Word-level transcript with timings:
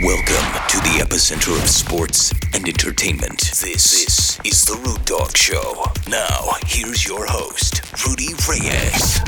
Welcome 0.00 0.52
to 0.68 0.76
the 0.76 1.02
epicenter 1.04 1.60
of 1.60 1.68
sports 1.68 2.32
and 2.54 2.68
entertainment. 2.68 3.40
This, 3.40 4.04
this 4.04 4.38
is 4.44 4.64
the 4.64 4.76
Rude 4.76 5.04
Dog 5.04 5.36
Show. 5.36 5.86
Now, 6.08 6.52
here's 6.66 7.04
your 7.04 7.26
host, 7.26 7.82
Rudy 8.06 8.28
Reyes. 8.48 9.18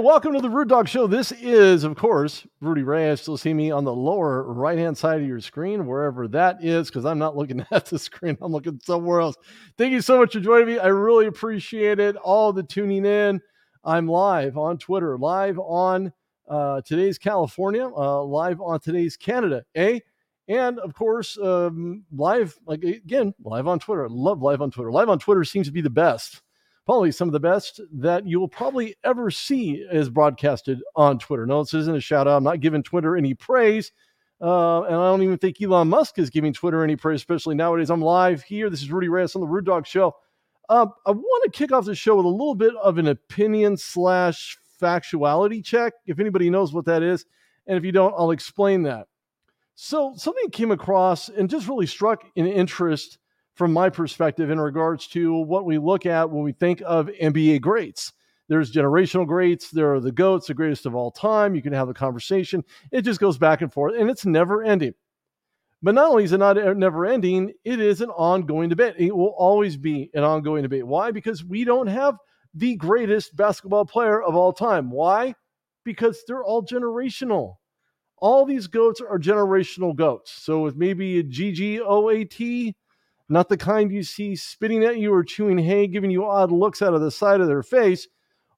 Welcome 0.00 0.34
to 0.34 0.40
the 0.40 0.48
Rude 0.48 0.68
Dog 0.68 0.86
Show. 0.86 1.08
This 1.08 1.32
is, 1.32 1.82
of 1.82 1.96
course, 1.96 2.46
Rudy 2.60 2.84
Reyes. 2.84 3.26
You'll 3.26 3.36
see 3.36 3.52
me 3.52 3.72
on 3.72 3.82
the 3.82 3.92
lower 3.92 4.44
right 4.52 4.78
hand 4.78 4.96
side 4.96 5.20
of 5.20 5.26
your 5.26 5.40
screen, 5.40 5.86
wherever 5.86 6.28
that 6.28 6.62
is, 6.62 6.88
because 6.88 7.04
I'm 7.04 7.18
not 7.18 7.36
looking 7.36 7.66
at 7.72 7.86
the 7.86 7.98
screen. 7.98 8.38
I'm 8.40 8.52
looking 8.52 8.80
somewhere 8.84 9.20
else. 9.20 9.34
Thank 9.76 9.92
you 9.92 10.00
so 10.00 10.18
much 10.18 10.34
for 10.34 10.40
joining 10.40 10.68
me. 10.68 10.78
I 10.78 10.86
really 10.86 11.26
appreciate 11.26 11.98
it. 11.98 12.14
All 12.14 12.52
the 12.52 12.62
tuning 12.62 13.04
in. 13.04 13.40
I'm 13.82 14.06
live 14.06 14.56
on 14.56 14.78
Twitter, 14.78 15.18
live 15.18 15.58
on 15.58 16.12
uh, 16.48 16.80
today's 16.82 17.18
California, 17.18 17.88
uh, 17.88 18.22
live 18.22 18.60
on 18.60 18.78
today's 18.78 19.16
Canada, 19.16 19.64
eh? 19.74 19.98
And 20.46 20.78
of 20.78 20.94
course, 20.94 21.36
um, 21.38 22.04
live, 22.14 22.56
like 22.66 22.84
again, 22.84 23.34
live 23.42 23.66
on 23.66 23.80
Twitter. 23.80 24.04
I 24.04 24.08
love 24.10 24.42
live 24.42 24.62
on 24.62 24.70
Twitter. 24.70 24.92
Live 24.92 25.08
on 25.08 25.18
Twitter 25.18 25.42
seems 25.42 25.66
to 25.66 25.72
be 25.72 25.80
the 25.80 25.90
best 25.90 26.40
probably 26.88 27.12
some 27.12 27.28
of 27.28 27.32
the 27.32 27.40
best 27.40 27.82
that 27.92 28.26
you 28.26 28.40
will 28.40 28.48
probably 28.48 28.96
ever 29.04 29.30
see 29.30 29.72
is 29.92 30.08
broadcasted 30.08 30.80
on 30.96 31.18
Twitter. 31.18 31.44
No, 31.44 31.62
this 31.62 31.74
isn't 31.74 31.94
a 31.94 32.00
shout 32.00 32.26
out. 32.26 32.38
I'm 32.38 32.44
not 32.44 32.60
giving 32.60 32.82
Twitter 32.82 33.14
any 33.14 33.34
praise. 33.34 33.92
Uh, 34.40 34.84
and 34.84 34.94
I 34.94 35.10
don't 35.10 35.22
even 35.22 35.36
think 35.36 35.60
Elon 35.60 35.90
Musk 35.90 36.18
is 36.18 36.30
giving 36.30 36.54
Twitter 36.54 36.82
any 36.82 36.96
praise, 36.96 37.20
especially 37.20 37.56
nowadays. 37.56 37.90
I'm 37.90 38.00
live 38.00 38.42
here. 38.42 38.70
This 38.70 38.80
is 38.80 38.90
Rudy 38.90 39.10
Reyes 39.10 39.34
on 39.34 39.42
the 39.42 39.46
Rude 39.46 39.66
Dog 39.66 39.86
Show. 39.86 40.16
Uh, 40.70 40.86
I 41.04 41.10
want 41.10 41.44
to 41.44 41.50
kick 41.50 41.72
off 41.72 41.84
the 41.84 41.94
show 41.94 42.16
with 42.16 42.24
a 42.24 42.30
little 42.30 42.54
bit 42.54 42.74
of 42.76 42.96
an 42.96 43.08
opinion 43.08 43.76
slash 43.76 44.56
factuality 44.80 45.62
check, 45.62 45.92
if 46.06 46.18
anybody 46.18 46.48
knows 46.48 46.72
what 46.72 46.86
that 46.86 47.02
is. 47.02 47.26
And 47.66 47.76
if 47.76 47.84
you 47.84 47.92
don't, 47.92 48.14
I'll 48.16 48.30
explain 48.30 48.84
that. 48.84 49.08
So, 49.74 50.14
something 50.16 50.48
came 50.48 50.70
across 50.70 51.28
and 51.28 51.50
just 51.50 51.68
really 51.68 51.86
struck 51.86 52.24
an 52.34 52.46
interest 52.46 53.18
from 53.58 53.72
my 53.72 53.90
perspective 53.90 54.50
in 54.50 54.60
regards 54.60 55.08
to 55.08 55.34
what 55.34 55.64
we 55.64 55.78
look 55.78 56.06
at 56.06 56.30
when 56.30 56.44
we 56.44 56.52
think 56.52 56.80
of 56.86 57.10
NBA 57.20 57.60
greats. 57.60 58.12
There's 58.46 58.72
generational 58.72 59.26
greats, 59.26 59.70
there 59.72 59.92
are 59.92 60.00
the 60.00 60.12
GOATs, 60.12 60.46
the 60.46 60.54
greatest 60.54 60.86
of 60.86 60.94
all 60.94 61.10
time. 61.10 61.56
You 61.56 61.60
can 61.60 61.72
have 61.72 61.88
a 61.88 61.94
conversation. 61.94 62.64
It 62.92 63.02
just 63.02 63.18
goes 63.18 63.36
back 63.36 63.60
and 63.60 63.70
forth, 63.70 63.94
and 63.98 64.08
it's 64.08 64.24
never 64.24 64.62
ending. 64.62 64.94
But 65.82 65.96
not 65.96 66.10
only 66.10 66.24
is 66.24 66.32
it 66.32 66.38
not 66.38 66.56
never 66.76 67.04
ending, 67.04 67.52
it 67.64 67.80
is 67.80 68.00
an 68.00 68.10
ongoing 68.10 68.68
debate. 68.68 68.94
It 68.96 69.14
will 69.14 69.34
always 69.36 69.76
be 69.76 70.08
an 70.14 70.22
ongoing 70.22 70.62
debate. 70.62 70.86
Why? 70.86 71.10
Because 71.10 71.44
we 71.44 71.64
don't 71.64 71.88
have 71.88 72.16
the 72.54 72.76
greatest 72.76 73.36
basketball 73.36 73.84
player 73.84 74.22
of 74.22 74.36
all 74.36 74.52
time. 74.52 74.90
Why? 74.90 75.34
Because 75.84 76.22
they're 76.26 76.44
all 76.44 76.64
generational. 76.64 77.56
All 78.18 78.44
these 78.44 78.68
goats 78.68 79.00
are 79.00 79.18
generational 79.18 79.94
goats. 79.94 80.32
So 80.32 80.60
with 80.60 80.76
maybe 80.76 81.18
a 81.18 81.24
GGOAT, 81.24 82.74
not 83.28 83.48
the 83.48 83.56
kind 83.56 83.92
you 83.92 84.02
see 84.02 84.36
spitting 84.36 84.84
at 84.84 84.98
you 84.98 85.12
or 85.12 85.22
chewing 85.22 85.58
hay, 85.58 85.86
giving 85.86 86.10
you 86.10 86.24
odd 86.24 86.50
looks 86.50 86.82
out 86.82 86.94
of 86.94 87.00
the 87.00 87.10
side 87.10 87.40
of 87.40 87.46
their 87.46 87.62
face. 87.62 88.08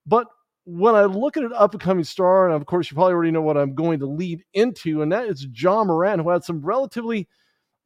But 0.07 0.27
when 0.65 0.95
I 0.95 1.05
look 1.05 1.37
at 1.37 1.45
an 1.45 1.53
up 1.55 1.73
and 1.73 1.81
coming 1.83 2.05
star, 2.05 2.47
and 2.47 2.55
of 2.55 2.67
course, 2.67 2.91
you 2.91 2.95
probably 2.95 3.15
already 3.15 3.31
know 3.33 3.43
what 3.43 3.57
I'm 3.57 3.75
going 3.75 3.99
to 4.01 4.07
lead 4.07 4.45
into, 4.55 5.03
and 5.03 5.11
that 5.13 5.27
is 5.27 5.47
Ja 5.53 5.85
Morant, 5.85 6.23
who 6.23 6.31
had 6.31 6.45
some 6.45 6.61
relatively 6.61 7.29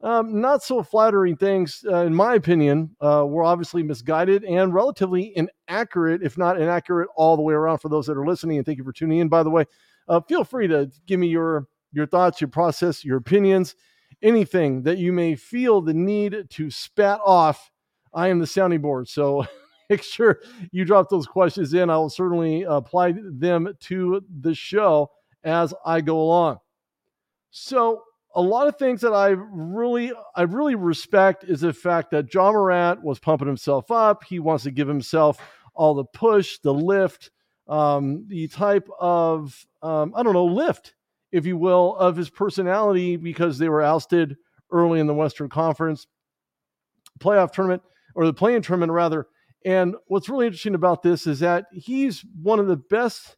um, 0.01 0.39
not 0.39 0.61
so 0.61 0.83
flattering 0.83 1.37
things, 1.37 1.83
uh, 1.89 2.05
in 2.05 2.13
my 2.13 2.35
opinion, 2.35 2.95
uh, 3.01 3.25
were 3.25 3.43
obviously 3.43 3.81
misguided 3.81 4.43
and 4.43 4.73
relatively 4.73 5.33
inaccurate, 5.35 6.21
if 6.21 6.37
not 6.37 6.61
inaccurate, 6.61 7.09
all 7.15 7.35
the 7.35 7.41
way 7.41 7.53
around. 7.53 7.79
For 7.79 7.89
those 7.89 8.05
that 8.07 8.17
are 8.17 8.25
listening, 8.27 8.57
and 8.57 8.65
thank 8.65 8.77
you 8.77 8.83
for 8.83 8.93
tuning 8.93 9.19
in. 9.19 9.29
By 9.29 9.41
the 9.41 9.49
way, 9.49 9.65
uh, 10.07 10.19
feel 10.27 10.43
free 10.43 10.67
to 10.67 10.91
give 11.07 11.19
me 11.19 11.27
your 11.27 11.67
your 11.91 12.05
thoughts, 12.05 12.41
your 12.41 12.49
process, 12.49 13.03
your 13.03 13.17
opinions 13.17 13.75
anything 14.25 14.81
that 14.83 14.97
you 14.97 15.13
may 15.13 15.35
feel 15.35 15.81
the 15.81 15.93
need 15.93 16.49
to 16.49 16.69
spat 16.69 17.19
off, 17.23 17.71
I 18.13 18.29
am 18.29 18.39
the 18.39 18.47
sounding 18.47 18.81
board. 18.81 19.07
So 19.07 19.45
make 19.89 20.03
sure 20.03 20.41
you 20.71 20.83
drop 20.83 21.09
those 21.09 21.27
questions 21.27 21.73
in. 21.73 21.89
I 21.89 21.97
will 21.97 22.09
certainly 22.09 22.63
apply 22.63 23.13
them 23.13 23.73
to 23.81 24.21
the 24.41 24.55
show 24.55 25.11
as 25.43 25.73
I 25.85 26.01
go 26.01 26.19
along. 26.19 26.57
So 27.51 28.01
a 28.33 28.41
lot 28.41 28.67
of 28.67 28.77
things 28.77 28.99
that 29.01 29.13
I 29.13 29.29
really 29.29 30.11
I 30.35 30.41
really 30.41 30.75
respect 30.75 31.45
is 31.45 31.61
the 31.61 31.71
fact 31.71 32.11
that 32.11 32.33
Ja 32.33 32.51
Morant 32.51 33.01
was 33.03 33.19
pumping 33.19 33.47
himself 33.47 33.91
up. 33.91 34.23
He 34.25 34.39
wants 34.39 34.65
to 34.65 34.71
give 34.71 34.87
himself 34.87 35.39
all 35.73 35.93
the 35.93 36.03
push, 36.03 36.57
the 36.59 36.73
lift, 36.73 37.31
um, 37.67 38.25
the 38.27 38.47
type 38.47 38.89
of 38.99 39.65
um, 39.81 40.13
I 40.15 40.23
don't 40.23 40.33
know 40.33 40.45
lift 40.45 40.95
if 41.35 41.45
you 41.45 41.57
will, 41.57 41.97
of 41.97 42.15
his 42.15 42.29
personality 42.29 43.17
because 43.17 43.57
they 43.57 43.67
were 43.67 43.81
ousted 43.81 44.37
early 44.71 45.01
in 45.01 45.07
the 45.07 45.13
Western 45.13 45.49
Conference 45.49 46.07
playoff 47.19 47.51
tournament 47.51 47.81
or 48.15 48.25
the 48.25 48.33
playing 48.33 48.61
tournament 48.61 48.91
rather. 48.91 49.27
And 49.65 49.95
what's 50.07 50.29
really 50.29 50.45
interesting 50.45 50.75
about 50.75 51.03
this 51.03 51.27
is 51.27 51.39
that 51.41 51.65
he's 51.73 52.23
one 52.41 52.59
of 52.59 52.67
the 52.67 52.77
best 52.77 53.35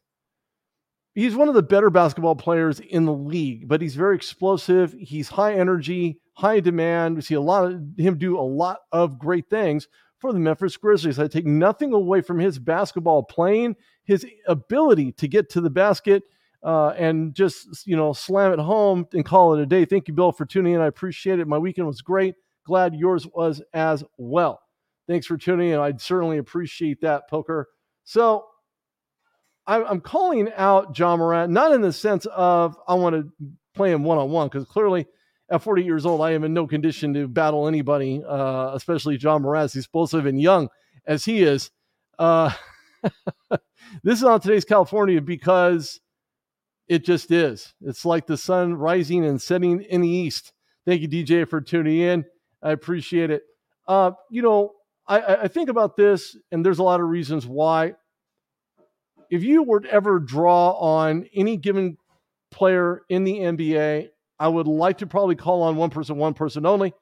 he's 1.14 1.34
one 1.34 1.48
of 1.48 1.54
the 1.54 1.62
better 1.62 1.90
basketball 1.90 2.36
players 2.36 2.78
in 2.78 3.04
the 3.04 3.12
league, 3.12 3.66
but 3.66 3.82
he's 3.82 3.96
very 3.96 4.14
explosive. 4.14 4.94
He's 4.96 5.28
high 5.28 5.54
energy, 5.54 6.20
high 6.34 6.60
demand. 6.60 7.16
We 7.16 7.22
see 7.22 7.34
a 7.34 7.40
lot 7.40 7.64
of 7.64 7.82
him 7.96 8.16
do 8.16 8.38
a 8.38 8.40
lot 8.40 8.78
of 8.92 9.18
great 9.18 9.50
things 9.50 9.88
for 10.18 10.32
the 10.32 10.38
Memphis 10.38 10.76
Grizzlies. 10.76 11.18
I 11.18 11.26
take 11.26 11.46
nothing 11.46 11.92
away 11.92 12.20
from 12.20 12.38
his 12.38 12.60
basketball 12.60 13.24
playing, 13.24 13.74
his 14.04 14.24
ability 14.46 15.12
to 15.12 15.26
get 15.26 15.50
to 15.50 15.60
the 15.60 15.70
basket, 15.70 16.22
uh, 16.62 16.88
and 16.96 17.34
just 17.34 17.86
you 17.86 17.96
know 17.96 18.12
slam 18.12 18.52
it 18.52 18.58
home 18.58 19.06
and 19.12 19.24
call 19.24 19.54
it 19.54 19.62
a 19.62 19.66
day. 19.66 19.84
Thank 19.84 20.08
you, 20.08 20.14
Bill, 20.14 20.32
for 20.32 20.46
tuning 20.46 20.74
in. 20.74 20.80
I 20.80 20.86
appreciate 20.86 21.38
it. 21.38 21.46
My 21.46 21.58
weekend 21.58 21.86
was 21.86 22.02
great. 22.02 22.34
Glad 22.66 22.94
yours 22.94 23.26
was 23.34 23.62
as 23.72 24.04
well. 24.16 24.60
Thanks 25.06 25.26
for 25.26 25.36
tuning 25.38 25.70
in. 25.70 25.78
I'd 25.78 26.00
certainly 26.00 26.38
appreciate 26.38 27.00
that, 27.00 27.28
Poker. 27.30 27.68
So 28.04 28.44
I'm 29.68 30.00
calling 30.00 30.50
out 30.56 30.98
Ja 30.98 31.14
Morant, 31.14 31.52
not 31.52 31.72
in 31.72 31.82
the 31.82 31.92
sense 31.92 32.24
of 32.26 32.78
I 32.88 32.94
want 32.94 33.14
to 33.16 33.30
play 33.74 33.92
him 33.92 34.02
one 34.02 34.16
on 34.16 34.30
one, 34.30 34.48
because 34.48 34.64
clearly 34.64 35.06
at 35.50 35.62
40 35.62 35.82
years 35.84 36.06
old, 36.06 36.22
I 36.22 36.32
am 36.32 36.42
in 36.44 36.54
no 36.54 36.66
condition 36.66 37.12
to 37.12 37.28
battle 37.28 37.68
anybody, 37.68 38.22
uh, 38.26 38.70
especially 38.74 39.16
Ja 39.16 39.38
Morant, 39.38 39.64
as 39.66 39.76
explosive 39.76 40.24
and 40.24 40.40
young 40.40 40.70
as 41.06 41.26
he 41.26 41.42
is. 41.42 41.70
Uh, 42.18 42.50
this 44.02 44.18
is 44.18 44.24
on 44.24 44.40
today's 44.40 44.64
California 44.64 45.20
because 45.20 46.00
it 46.88 47.04
just 47.04 47.30
is. 47.30 47.74
It's 47.82 48.04
like 48.04 48.26
the 48.26 48.36
sun 48.36 48.74
rising 48.74 49.24
and 49.24 49.40
setting 49.40 49.82
in 49.82 50.00
the 50.00 50.08
east. 50.08 50.52
Thank 50.86 51.02
you, 51.02 51.08
DJ, 51.08 51.46
for 51.48 51.60
tuning 51.60 51.98
in. 52.00 52.24
I 52.62 52.72
appreciate 52.72 53.30
it. 53.30 53.42
Uh, 53.86 54.12
you 54.30 54.42
know, 54.42 54.72
I, 55.06 55.20
I 55.20 55.48
think 55.48 55.68
about 55.68 55.96
this, 55.96 56.36
and 56.50 56.64
there's 56.64 56.78
a 56.78 56.82
lot 56.82 57.00
of 57.00 57.08
reasons 57.08 57.46
why. 57.46 57.94
If 59.30 59.42
you 59.42 59.62
were 59.62 59.80
to 59.80 59.90
ever 59.90 60.18
draw 60.18 60.72
on 60.72 61.26
any 61.34 61.58
given 61.58 61.98
player 62.50 63.02
in 63.10 63.24
the 63.24 63.34
NBA, 63.34 64.08
I 64.38 64.48
would 64.48 64.66
like 64.66 64.98
to 64.98 65.06
probably 65.06 65.36
call 65.36 65.62
on 65.62 65.76
one 65.76 65.90
person, 65.90 66.16
one 66.16 66.34
person 66.34 66.64
only, 66.64 66.94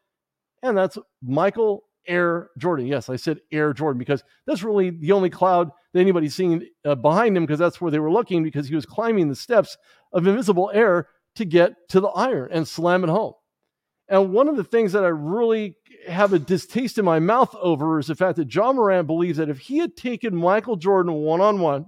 and 0.63 0.77
that's 0.77 0.99
Michael 1.23 1.85
Air 2.09 2.51
Jordan. 2.59 2.87
Yes, 2.87 3.09
I 3.09 3.17
said 3.17 3.41
Air 3.53 3.73
Jordan 3.73 3.99
because 3.99 4.23
that's 4.47 4.63
really 4.63 4.91
the 4.91 5.13
only 5.13 5.31
cloud 5.31 5.71
that 5.93 6.01
anybody's 6.01 6.35
seeing 6.35 6.67
uh, 6.85 6.95
behind 6.95 7.37
him 7.37 7.45
because 7.45 7.59
that's 7.59 7.81
where 7.81 7.91
they 7.91 7.99
were 7.99 8.13
looking 8.13 8.43
because 8.43 8.69
he 8.69 8.75
was 8.75 8.87
climbing 8.87 9.29
the 9.29 9.35
steps 9.35 9.77
of 10.13 10.27
invisible 10.27 10.71
air 10.73 11.09
to 11.37 11.45
get 11.45 11.75
to 11.91 12.01
the 12.01 12.09
iron 12.09 12.49
and 12.51 12.67
slam 12.67 13.05
it 13.05 13.11
home. 13.11 13.35
And 14.09 14.33
one 14.33 14.49
of 14.49 14.57
the 14.57 14.65
things 14.65 14.93
that 14.93 15.05
I 15.05 15.09
really 15.09 15.77
have 16.09 16.33
a 16.33 16.39
distaste 16.39 16.99
in 16.99 17.05
my 17.05 17.19
mouth 17.19 17.55
over 17.57 17.99
is 17.99 18.07
the 18.07 18.15
fact 18.15 18.37
that 18.37 18.55
Ja 18.55 18.73
Morant 18.73 19.07
believes 19.07 19.39
that 19.39 19.49
if 19.49 19.59
he 19.59 19.79
had 19.79 19.97
taken 19.97 20.37
Michael 20.37 20.77
Jordan 20.77 21.13
one 21.13 21.41
on 21.41 21.59
one, 21.61 21.87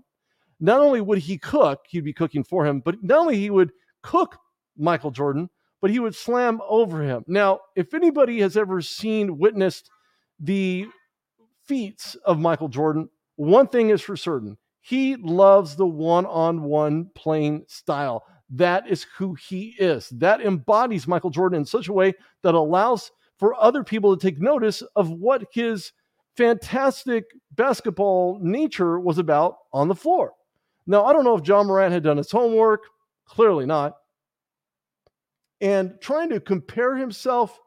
not 0.61 0.81
only 0.81 1.01
would 1.01 1.19
he 1.19 1.39
cook, 1.39 1.81
he'd 1.89 2.05
be 2.05 2.13
cooking 2.13 2.43
for 2.43 2.67
him, 2.67 2.81
but 2.81 2.97
not 3.03 3.21
only 3.21 3.37
he 3.37 3.51
would 3.51 3.71
cook 4.03 4.39
Michael 4.77 5.13
Jordan, 5.13 5.49
but 5.81 5.91
he 5.91 6.01
would 6.01 6.15
slam 6.15 6.61
over 6.69 7.03
him. 7.03 7.25
Now, 7.29 7.61
if 7.77 7.95
anybody 7.95 8.41
has 8.41 8.57
ever 8.57 8.83
seen, 8.83 9.39
witnessed 9.39 9.89
the 10.41 10.87
feats 11.67 12.15
of 12.25 12.39
Michael 12.39 12.69
Jordan, 12.69 13.09
one 13.37 13.67
thing 13.67 13.91
is 13.91 14.01
for 14.01 14.17
certain 14.17 14.57
he 14.89 15.17
loves 15.17 15.77
the 15.77 15.87
one 15.87 16.25
on 16.25 16.63
one 16.63 17.11
playing 17.15 17.65
style. 17.69 18.25
That 18.49 18.89
is 18.89 19.07
who 19.19 19.35
he 19.35 19.75
is. 19.79 20.09
That 20.09 20.41
embodies 20.41 21.07
Michael 21.07 21.29
Jordan 21.29 21.59
in 21.59 21.67
such 21.67 21.89
a 21.89 21.93
way 21.93 22.15
that 22.43 22.55
allows 22.55 23.11
for 23.39 23.55
other 23.63 23.85
people 23.85 24.17
to 24.17 24.27
take 24.27 24.41
notice 24.41 24.83
of 24.97 25.11
what 25.11 25.45
his 25.53 25.93
fantastic 26.39 27.27
basketball 27.53 28.39
nature 28.41 28.99
was 28.99 29.19
about 29.19 29.57
on 29.75 29.89
the 29.89 29.95
floor. 29.95 30.33
Now, 30.87 31.05
I 31.05 31.13
don't 31.13 31.25
know 31.25 31.37
if 31.37 31.47
Ja 31.47 31.63
Morant 31.63 31.93
had 31.93 32.05
done 32.05 32.17
his 32.17 32.31
homework. 32.31 32.85
Clearly 33.27 33.67
not. 33.67 33.97
And 35.61 36.01
trying 36.01 36.31
to 36.31 36.41
compare 36.41 36.97
himself 36.97 37.61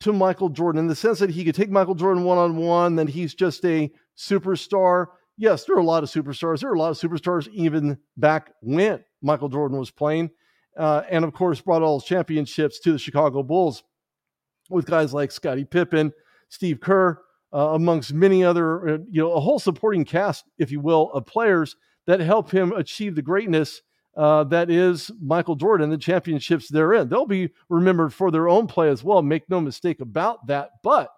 to 0.00 0.12
Michael 0.12 0.48
Jordan 0.48 0.80
in 0.80 0.86
the 0.86 0.94
sense 0.94 1.18
that 1.18 1.30
he 1.30 1.44
could 1.44 1.54
take 1.54 1.70
Michael 1.70 1.94
Jordan 1.94 2.24
one 2.24 2.38
on 2.38 2.56
one, 2.56 2.96
then 2.96 3.06
he's 3.06 3.34
just 3.34 3.64
a 3.64 3.90
superstar. 4.16 5.06
Yes, 5.36 5.64
there 5.64 5.76
are 5.76 5.80
a 5.80 5.84
lot 5.84 6.02
of 6.02 6.10
superstars. 6.10 6.60
There 6.60 6.70
are 6.70 6.74
a 6.74 6.78
lot 6.78 6.90
of 6.90 6.98
superstars 6.98 7.48
even 7.48 7.98
back 8.16 8.52
when 8.62 9.04
Michael 9.22 9.48
Jordan 9.48 9.78
was 9.78 9.90
playing. 9.90 10.30
Uh, 10.76 11.02
and 11.10 11.24
of 11.24 11.32
course, 11.32 11.60
brought 11.60 11.82
all 11.82 12.00
championships 12.00 12.78
to 12.80 12.92
the 12.92 12.98
Chicago 12.98 13.42
Bulls 13.42 13.82
with 14.70 14.86
guys 14.86 15.12
like 15.12 15.32
Scottie 15.32 15.64
Pippen, 15.64 16.12
Steve 16.48 16.80
Kerr, 16.80 17.20
uh, 17.52 17.70
amongst 17.70 18.12
many 18.12 18.44
other, 18.44 18.88
uh, 18.88 18.98
you 19.10 19.22
know, 19.22 19.32
a 19.32 19.40
whole 19.40 19.58
supporting 19.58 20.04
cast, 20.04 20.44
if 20.58 20.70
you 20.70 20.80
will, 20.80 21.10
of 21.12 21.26
players 21.26 21.76
that 22.06 22.20
help 22.20 22.50
him 22.50 22.72
achieve 22.72 23.14
the 23.14 23.22
greatness 23.22 23.82
uh, 24.18 24.42
that 24.42 24.68
is 24.68 25.12
Michael 25.22 25.54
Jordan, 25.54 25.90
the 25.90 25.96
championships 25.96 26.68
they're 26.68 26.92
in. 26.94 27.08
They'll 27.08 27.24
be 27.24 27.50
remembered 27.68 28.12
for 28.12 28.32
their 28.32 28.48
own 28.48 28.66
play 28.66 28.88
as 28.88 29.04
well. 29.04 29.22
Make 29.22 29.48
no 29.48 29.60
mistake 29.60 30.00
about 30.00 30.44
that. 30.48 30.70
But 30.82 31.10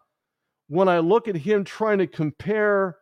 when 0.69 0.87
I 0.87 0.99
look 0.99 1.27
at 1.27 1.35
him 1.35 1.65
trying 1.65 1.97
to 1.99 2.07
compare 2.07 2.99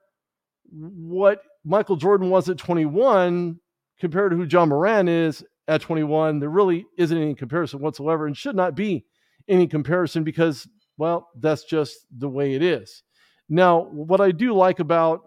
what 0.71 1.43
Michael 1.65 1.97
Jordan 1.97 2.31
was 2.31 2.49
at 2.49 2.59
21 2.59 3.59
compared 3.99 4.31
to 4.31 4.37
who 4.37 4.45
Ja 4.45 4.65
Morant 4.65 5.09
is 5.09 5.45
at 5.67 5.81
21, 5.81 6.39
there 6.39 6.49
really 6.49 6.87
isn't 6.97 7.19
any 7.19 7.35
comparison 7.35 7.81
whatsoever 7.81 8.29
and 8.29 8.37
should 8.37 8.55
not 8.55 8.77
be 8.77 9.05
any 9.49 9.67
comparison 9.67 10.23
because, 10.23 10.69
well, 10.97 11.29
that's 11.41 11.65
just 11.65 12.07
the 12.17 12.29
way 12.29 12.55
it 12.55 12.63
is. 12.63 13.03
Now, 13.49 13.87
what 13.87 14.21
I 14.21 14.31
do 14.31 14.55
like 14.55 14.79
about 14.79 15.23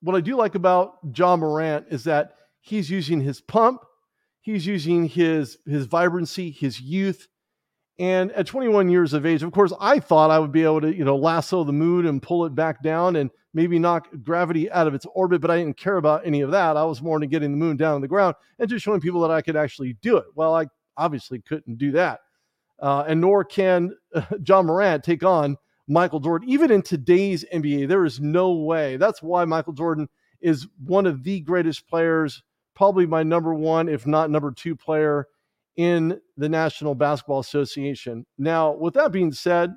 what 0.00 0.16
I 0.16 0.20
do 0.22 0.36
like 0.36 0.54
about 0.54 0.94
Ja 1.14 1.36
Morant 1.36 1.86
is 1.90 2.04
that 2.04 2.32
he's 2.60 2.90
using 2.90 3.20
his 3.20 3.40
pump, 3.40 3.82
he's 4.40 4.66
using 4.66 5.06
his 5.06 5.58
his 5.66 5.86
vibrancy, 5.86 6.50
his 6.50 6.80
youth. 6.80 7.28
And 8.00 8.30
at 8.32 8.46
21 8.46 8.88
years 8.90 9.12
of 9.12 9.26
age, 9.26 9.42
of 9.42 9.50
course, 9.50 9.72
I 9.80 9.98
thought 9.98 10.30
I 10.30 10.38
would 10.38 10.52
be 10.52 10.62
able 10.62 10.82
to, 10.82 10.94
you 10.94 11.04
know, 11.04 11.16
lasso 11.16 11.64
the 11.64 11.72
moon 11.72 12.06
and 12.06 12.22
pull 12.22 12.46
it 12.46 12.54
back 12.54 12.80
down 12.80 13.16
and 13.16 13.28
maybe 13.54 13.78
knock 13.78 14.08
gravity 14.22 14.70
out 14.70 14.86
of 14.86 14.94
its 14.94 15.06
orbit, 15.14 15.40
but 15.40 15.50
I 15.50 15.58
didn't 15.58 15.76
care 15.76 15.96
about 15.96 16.24
any 16.24 16.42
of 16.42 16.52
that. 16.52 16.76
I 16.76 16.84
was 16.84 17.02
more 17.02 17.16
into 17.16 17.26
getting 17.26 17.50
the 17.50 17.56
moon 17.56 17.76
down 17.76 17.96
on 17.96 18.00
the 18.00 18.06
ground 18.06 18.36
and 18.58 18.68
just 18.68 18.84
showing 18.84 19.00
people 19.00 19.20
that 19.22 19.32
I 19.32 19.42
could 19.42 19.56
actually 19.56 19.96
do 20.00 20.16
it. 20.16 20.26
Well, 20.36 20.54
I 20.54 20.66
obviously 20.96 21.40
couldn't 21.40 21.78
do 21.78 21.90
that. 21.92 22.20
Uh, 22.80 23.04
and 23.08 23.20
nor 23.20 23.44
can 23.44 23.90
Ja 24.46 24.62
Morant 24.62 25.02
take 25.02 25.24
on 25.24 25.56
Michael 25.88 26.20
Jordan. 26.20 26.48
Even 26.48 26.70
in 26.70 26.82
today's 26.82 27.44
NBA, 27.52 27.88
there 27.88 28.04
is 28.04 28.20
no 28.20 28.52
way. 28.52 28.96
That's 28.96 29.22
why 29.22 29.44
Michael 29.44 29.72
Jordan 29.72 30.08
is 30.40 30.68
one 30.84 31.06
of 31.06 31.24
the 31.24 31.40
greatest 31.40 31.88
players, 31.88 32.42
probably 32.78 33.06
my 33.06 33.24
number 33.24 33.52
one, 33.52 33.88
if 33.88 34.06
not 34.06 34.30
number 34.30 34.52
two 34.52 34.76
player 34.76 35.26
in 35.76 36.20
the 36.36 36.48
National 36.48 36.94
Basketball 36.94 37.40
Association. 37.40 38.24
Now, 38.38 38.70
with 38.72 38.94
that 38.94 39.10
being 39.10 39.32
said, 39.32 39.74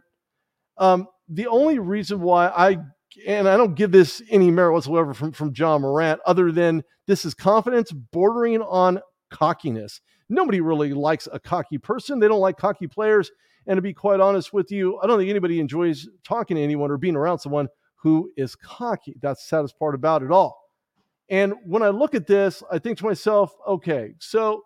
um, 0.77 1.07
the 1.27 1.47
only 1.47 1.79
reason 1.79 2.21
why 2.21 2.49
I 2.49 2.77
and 3.25 3.49
I 3.49 3.57
don't 3.57 3.73
give 3.73 3.91
this 3.91 4.21
any 4.29 4.51
merit 4.51 4.73
whatsoever 4.73 5.15
from, 5.15 5.31
from 5.31 5.51
Ja 5.55 5.79
Morant, 5.79 6.21
other 6.27 6.51
than 6.51 6.83
this 7.07 7.25
is 7.25 7.33
confidence 7.33 7.91
bordering 7.91 8.61
on 8.61 9.01
cockiness. 9.31 9.99
Nobody 10.29 10.61
really 10.61 10.93
likes 10.93 11.27
a 11.33 11.39
cocky 11.39 11.79
person. 11.79 12.19
They 12.19 12.27
don't 12.27 12.39
like 12.39 12.57
cocky 12.57 12.87
players. 12.87 13.31
And 13.65 13.77
to 13.77 13.81
be 13.81 13.93
quite 13.93 14.19
honest 14.19 14.53
with 14.53 14.71
you, 14.71 14.99
I 14.99 15.07
don't 15.07 15.17
think 15.17 15.29
anybody 15.29 15.59
enjoys 15.59 16.07
talking 16.23 16.55
to 16.55 16.61
anyone 16.61 16.91
or 16.91 16.97
being 16.97 17.15
around 17.15 17.39
someone 17.39 17.67
who 17.95 18.31
is 18.37 18.55
cocky. 18.55 19.15
That's 19.21 19.43
the 19.43 19.47
saddest 19.47 19.77
part 19.77 19.95
about 19.95 20.21
it 20.23 20.31
all. 20.31 20.60
And 21.31 21.53
when 21.65 21.81
I 21.81 21.89
look 21.89 22.13
at 22.13 22.27
this, 22.27 22.61
I 22.69 22.77
think 22.77 22.97
to 22.99 23.05
myself, 23.05 23.55
okay, 23.65 24.13
so 24.19 24.61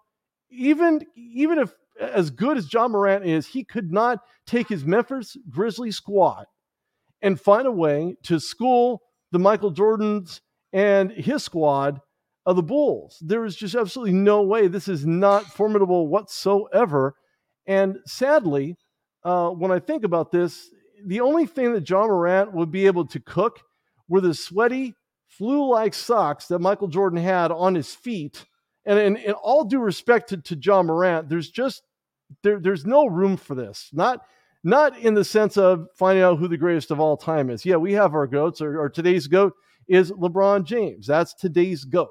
even 0.49 1.01
even 1.15 1.59
if 1.59 1.73
as 1.99 2.31
good 2.31 2.57
as 2.57 2.73
Ja 2.73 2.87
Morant 2.87 3.23
is, 3.23 3.47
he 3.47 3.63
could 3.63 3.91
not 3.91 4.19
take 4.45 4.67
his 4.67 4.83
Memphis 4.83 5.37
Grizzlies 5.49 5.95
squad 5.95 6.45
and 7.21 7.39
find 7.39 7.67
a 7.67 7.71
way 7.71 8.15
to 8.23 8.39
school 8.39 9.01
the 9.31 9.39
Michael 9.39 9.71
Jordans 9.73 10.41
and 10.73 11.11
his 11.11 11.43
squad 11.43 11.99
of 12.45 12.55
the 12.55 12.63
Bulls. 12.63 13.17
There 13.21 13.45
is 13.45 13.55
just 13.55 13.75
absolutely 13.75 14.13
no 14.13 14.41
way. 14.41 14.67
This 14.67 14.87
is 14.87 15.05
not 15.05 15.45
formidable 15.45 16.07
whatsoever. 16.07 17.15
And 17.67 17.97
sadly, 18.05 18.75
uh, 19.23 19.49
when 19.49 19.71
I 19.71 19.79
think 19.79 20.03
about 20.03 20.31
this, 20.31 20.69
the 21.05 21.21
only 21.21 21.45
thing 21.45 21.73
that 21.73 21.89
Ja 21.89 22.05
Morant 22.05 22.53
would 22.53 22.71
be 22.71 22.87
able 22.87 23.05
to 23.07 23.19
cook 23.19 23.61
were 24.07 24.21
the 24.21 24.33
sweaty, 24.33 24.95
flu 25.37 25.69
like 25.69 25.93
socks 25.93 26.47
that 26.47 26.59
Michael 26.59 26.87
Jordan 26.87 27.19
had 27.19 27.51
on 27.51 27.75
his 27.75 27.93
feet. 27.93 28.45
And 28.85 28.99
in, 28.99 29.17
in 29.17 29.33
all 29.33 29.63
due 29.63 29.79
respect 29.79 30.29
to, 30.29 30.37
to 30.37 30.55
Ja 30.55 30.83
Morant, 30.83 31.29
there's 31.29 31.49
just 31.49 31.83
there, 32.43 32.59
there's 32.59 32.85
no 32.85 33.05
room 33.05 33.37
for 33.37 33.55
this. 33.55 33.89
Not 33.93 34.21
not 34.63 34.97
in 34.97 35.13
the 35.13 35.23
sense 35.23 35.57
of 35.57 35.87
finding 35.95 36.23
out 36.23 36.39
who 36.39 36.47
the 36.47 36.57
greatest 36.57 36.89
of 36.89 36.99
all 36.99 37.17
time 37.17 37.49
is. 37.49 37.65
Yeah, 37.65 37.75
we 37.75 37.93
have 37.93 38.15
our 38.15 38.25
goats. 38.25 38.61
Or, 38.61 38.79
or 38.81 38.89
today's 38.89 39.27
goat 39.27 39.53
is 39.87 40.11
LeBron 40.11 40.65
James. 40.65 41.05
That's 41.05 41.35
today's 41.35 41.83
goat. 41.83 42.09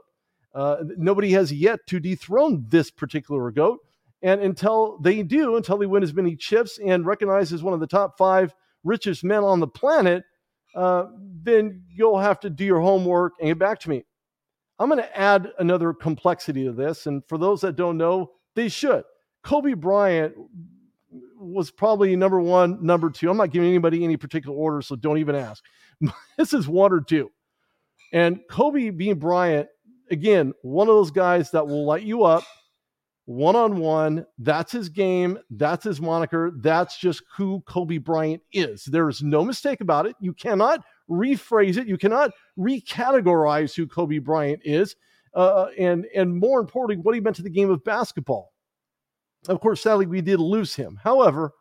Uh, 0.55 0.77
nobody 0.97 1.33
has 1.33 1.53
yet 1.53 1.81
to 1.89 1.99
dethrone 1.99 2.65
this 2.69 2.91
particular 2.93 3.51
goat. 3.51 3.81
And 4.23 4.41
until 4.41 4.99
they 5.01 5.23
do, 5.25 5.57
until 5.57 5.77
they 5.77 5.87
win 5.87 6.05
as 6.05 6.15
many 6.15 6.37
chips 6.37 6.79
and 6.79 7.05
recognized 7.05 7.53
as 7.53 7.63
one 7.63 7.75
of 7.75 7.81
the 7.81 7.89
top 7.89 8.17
five 8.17 8.55
richest 8.85 9.25
men 9.25 9.43
on 9.43 9.59
the 9.59 9.67
planet, 9.67 10.23
uh, 10.75 11.07
then 11.43 11.83
you'll 11.91 12.19
have 12.19 12.41
to 12.41 12.51
do 12.51 12.65
your 12.65 12.81
homework 12.81 13.35
and 13.41 13.49
get 13.49 13.59
back 13.59 13.79
to 13.81 13.91
me. 13.91 14.05
I'm 14.79 14.89
going 14.89 15.01
to 15.01 15.19
add 15.19 15.53
another 15.59 15.93
complexity 15.93 16.65
to 16.65 16.73
this. 16.73 17.07
And 17.07 17.23
for 17.29 17.39
those 17.39 17.61
that 17.61 17.77
don't 17.77 17.97
know, 17.97 18.33
they 18.57 18.69
should. 18.69 19.05
Kobe 19.43 19.75
Bryant 19.75 20.35
was 21.39 21.71
probably 21.71 22.17
number 22.17 22.41
one, 22.41 22.85
number 22.85 23.11
two. 23.11 23.31
I'm 23.31 23.37
not 23.37 23.51
giving 23.51 23.69
anybody 23.69 24.03
any 24.03 24.17
particular 24.17 24.57
order, 24.57 24.83
so 24.83 24.97
don't 24.97 25.19
even 25.19 25.37
ask. 25.37 25.63
this 26.39 26.53
is 26.53 26.67
one 26.67 26.93
or 26.93 27.01
two. 27.01 27.31
And 28.13 28.41
Kobe 28.49 28.91
being 28.91 29.19
Bryant, 29.19 29.69
again, 30.11 30.55
one 30.63 30.89
of 30.89 30.95
those 30.95 31.11
guys 31.11 31.51
that 31.53 31.67
will 31.67 31.85
light 31.85 32.03
you 32.03 32.25
up 32.25 32.45
one 33.27 33.57
on 33.57 33.79
one. 33.79 34.27
That's 34.39 34.73
his 34.73 34.89
game. 34.89 35.39
That's 35.51 35.85
his 35.85 36.01
moniker. 36.01 36.53
That's 36.57 36.99
just 36.99 37.23
who 37.37 37.63
Kobe 37.67 37.99
Bryant 37.99 38.43
is. 38.53 38.85
There 38.85 39.09
is 39.09 39.23
no 39.23 39.45
mistake 39.45 39.81
about 39.81 40.07
it. 40.07 40.17
You 40.21 40.33
cannot 40.35 40.85
rephrase 41.11 41.77
it. 41.77 41.87
You 41.87 41.97
cannot 41.97 42.33
recategorize 42.59 43.75
who 43.75 43.87
Kobe 43.87 44.19
Bryant 44.19 44.61
is. 44.65 44.97
Uh, 45.35 45.67
and 45.79 46.07
and 46.15 46.39
more 46.39 46.61
importantly, 46.61 47.03
what 47.03 47.15
he 47.15 47.21
meant 47.21 47.37
to 47.37 47.43
the 47.43 47.51
game 47.51 47.71
of 47.71 47.83
basketball. 47.83 48.53
Of 49.49 49.61
course, 49.61 49.83
sadly, 49.83 50.07
we 50.07 50.21
did 50.21 50.41
lose 50.41 50.75
him. 50.75 50.99
However, 51.03 51.53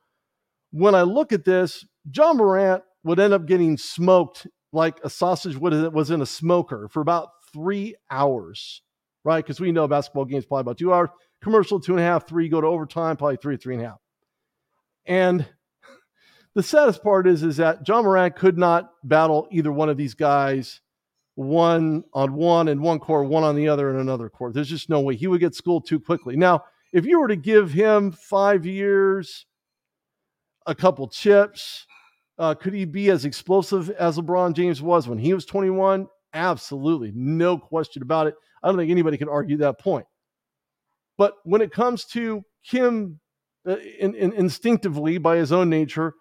when 0.72 0.96
I 0.96 1.02
look 1.02 1.34
at 1.34 1.44
this, 1.44 1.86
Ja 2.14 2.34
Morant 2.34 2.84
would 3.04 3.20
end 3.20 3.34
up 3.34 3.46
getting 3.46 3.78
smoked 3.78 4.48
like 4.72 5.00
a 5.04 5.10
sausage 5.10 5.58
was 5.58 6.12
in 6.12 6.22
a 6.22 6.26
smoker 6.26 6.88
for 6.90 7.02
about 7.02 7.30
three 7.52 7.96
hours, 8.10 8.82
right? 9.24 9.44
Because 9.44 9.60
we 9.60 9.72
know 9.72 9.88
basketball 9.88 10.26
games 10.26 10.46
probably 10.46 10.62
about 10.62 10.78
two 10.78 10.94
hours 10.94 11.10
commercial 11.44 11.80
two 11.80 11.92
and 11.92 12.00
a 12.00 12.04
half, 12.04 12.28
three, 12.28 12.48
go 12.48 12.62
to 12.62 12.68
overtime, 12.68 13.18
probably 13.18 13.38
three, 13.38 13.58
three 13.58 13.76
and 13.76 13.84
a 13.84 13.90
half. 13.90 14.00
And 15.06 15.46
the 16.56 16.64
saddest 16.64 17.04
part 17.04 17.28
is, 17.28 17.44
is 17.44 17.58
that 17.58 17.88
Ja 17.88 18.02
Morant 18.02 18.36
could 18.36 18.58
not 18.58 18.92
battle 19.04 19.48
either 19.52 19.72
one 19.72 19.90
of 19.90 19.98
these 19.98 20.14
guys 20.14 20.82
one 21.36 22.04
on 22.14 22.34
one 22.34 22.68
in 22.68 22.82
one 22.82 23.00
court, 23.00 23.28
one 23.28 23.44
on 23.44 23.56
the 23.56 23.68
other 23.68 23.90
in 23.90 23.98
another 23.98 24.30
court. 24.30 24.54
There's 24.54 24.70
just 24.70 24.90
no 24.90 25.02
way 25.02 25.16
he 25.16 25.28
would 25.28 25.40
get 25.40 25.56
schooled 25.56 25.88
too 25.88 26.00
quickly. 26.00 26.36
Now, 26.36 26.64
if 26.94 27.06
you 27.06 27.20
were 27.20 27.28
to 27.28 27.36
give 27.36 27.72
him 27.72 28.12
five 28.12 28.66
years, 28.66 29.46
a 30.68 30.76
couple 30.76 31.08
chips, 31.08 31.88
uh, 32.38 32.54
could 32.54 32.74
he 32.74 32.86
be 32.86 33.10
as 33.10 33.26
explosive 33.26 33.90
as 33.92 34.18
LeBron 34.18 34.54
James 34.54 34.82
was 34.82 35.08
when 35.08 35.18
he 35.18 35.34
was 35.34 35.46
21? 35.46 36.08
Absolutely. 36.34 37.12
No 37.16 37.58
question 37.58 38.04
about 38.04 38.28
it. 38.28 38.36
I 38.62 38.68
don't 38.68 38.78
think 38.78 38.92
anybody 38.92 39.18
can 39.18 39.30
argue 39.30 39.58
that 39.58 39.80
point. 39.80 40.06
But 41.24 41.36
when 41.46 41.62
it 41.62 41.72
comes 41.72 42.04
to 42.08 42.44
him 42.64 43.22
uh, 43.66 43.78
in, 43.78 44.14
in, 44.14 44.34
instinctively, 44.34 45.20
by 45.20 45.38
his 45.38 45.54
own 45.54 45.70
nature, 45.70 46.16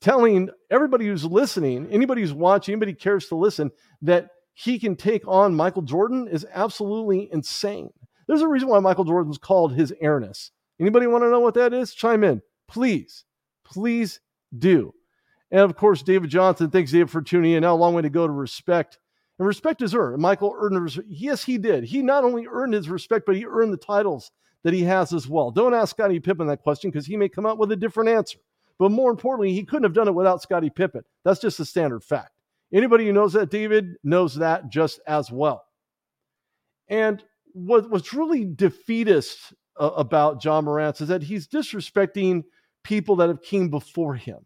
telling 0.00 0.50
everybody 0.70 1.08
who's 1.08 1.24
listening, 1.24 1.88
anybody 1.90 2.20
who's 2.20 2.32
watching, 2.32 2.74
anybody 2.74 2.94
cares 2.94 3.26
to 3.26 3.34
listen, 3.34 3.72
that 4.02 4.28
he 4.54 4.78
can 4.78 4.94
take 4.94 5.26
on 5.26 5.56
Michael 5.56 5.82
Jordan 5.82 6.28
is 6.28 6.46
absolutely 6.54 7.28
insane. 7.32 7.90
There's 8.28 8.40
a 8.40 8.46
reason 8.46 8.68
why 8.68 8.78
Michael 8.78 9.02
Jordan's 9.02 9.36
called 9.36 9.74
his 9.74 9.92
airness. 10.00 10.52
Anybody 10.78 11.08
want 11.08 11.24
to 11.24 11.30
know 11.30 11.40
what 11.40 11.54
that 11.54 11.74
is? 11.74 11.92
Chime 11.92 12.22
in, 12.22 12.40
please. 12.68 13.24
Please 13.64 14.20
do. 14.56 14.92
And 15.50 15.62
of 15.62 15.74
course, 15.74 16.04
David 16.04 16.30
Johnson, 16.30 16.70
thanks, 16.70 16.92
David, 16.92 17.10
for 17.10 17.20
tuning 17.20 17.54
in. 17.54 17.62
Now, 17.62 17.74
a 17.74 17.82
long 17.82 17.94
way 17.94 18.02
to 18.02 18.10
go 18.10 18.28
to 18.28 18.32
respect 18.32 18.98
and 19.38 19.46
respect 19.46 19.82
is 19.82 19.94
earned. 19.94 20.22
Michael 20.22 20.54
earned 20.58 20.82
respect. 20.82 21.08
Yes, 21.10 21.44
he 21.44 21.58
did. 21.58 21.84
He 21.84 22.02
not 22.02 22.24
only 22.24 22.46
earned 22.46 22.74
his 22.74 22.88
respect, 22.88 23.26
but 23.26 23.36
he 23.36 23.44
earned 23.44 23.72
the 23.72 23.78
titles 23.78 24.30
that 24.62 24.72
he 24.72 24.82
has 24.82 25.12
as 25.12 25.28
well. 25.28 25.50
Don't 25.50 25.74
ask 25.74 25.90
Scottie 25.90 26.20
Pippen 26.20 26.46
that 26.46 26.62
question 26.62 26.90
because 26.90 27.06
he 27.06 27.16
may 27.16 27.28
come 27.28 27.46
out 27.46 27.58
with 27.58 27.70
a 27.72 27.76
different 27.76 28.10
answer. 28.10 28.38
But 28.78 28.90
more 28.90 29.10
importantly, 29.10 29.52
he 29.52 29.64
couldn't 29.64 29.84
have 29.84 29.94
done 29.94 30.08
it 30.08 30.14
without 30.14 30.42
Scottie 30.42 30.70
Pippen. 30.70 31.02
That's 31.24 31.40
just 31.40 31.60
a 31.60 31.64
standard 31.64 32.02
fact. 32.02 32.32
Anybody 32.72 33.06
who 33.06 33.12
knows 33.12 33.32
that, 33.34 33.50
David, 33.50 33.94
knows 34.02 34.34
that 34.36 34.70
just 34.70 35.00
as 35.06 35.30
well. 35.30 35.64
And 36.88 37.22
what, 37.52 37.90
what's 37.90 38.12
really 38.12 38.44
defeatist 38.44 39.54
uh, 39.78 39.90
about 39.96 40.44
Ja 40.44 40.60
Morant 40.60 41.00
is 41.00 41.08
that 41.08 41.22
he's 41.22 41.46
disrespecting 41.46 42.44
people 42.82 43.16
that 43.16 43.28
have 43.28 43.42
came 43.42 43.68
before 43.68 44.14
him. 44.14 44.44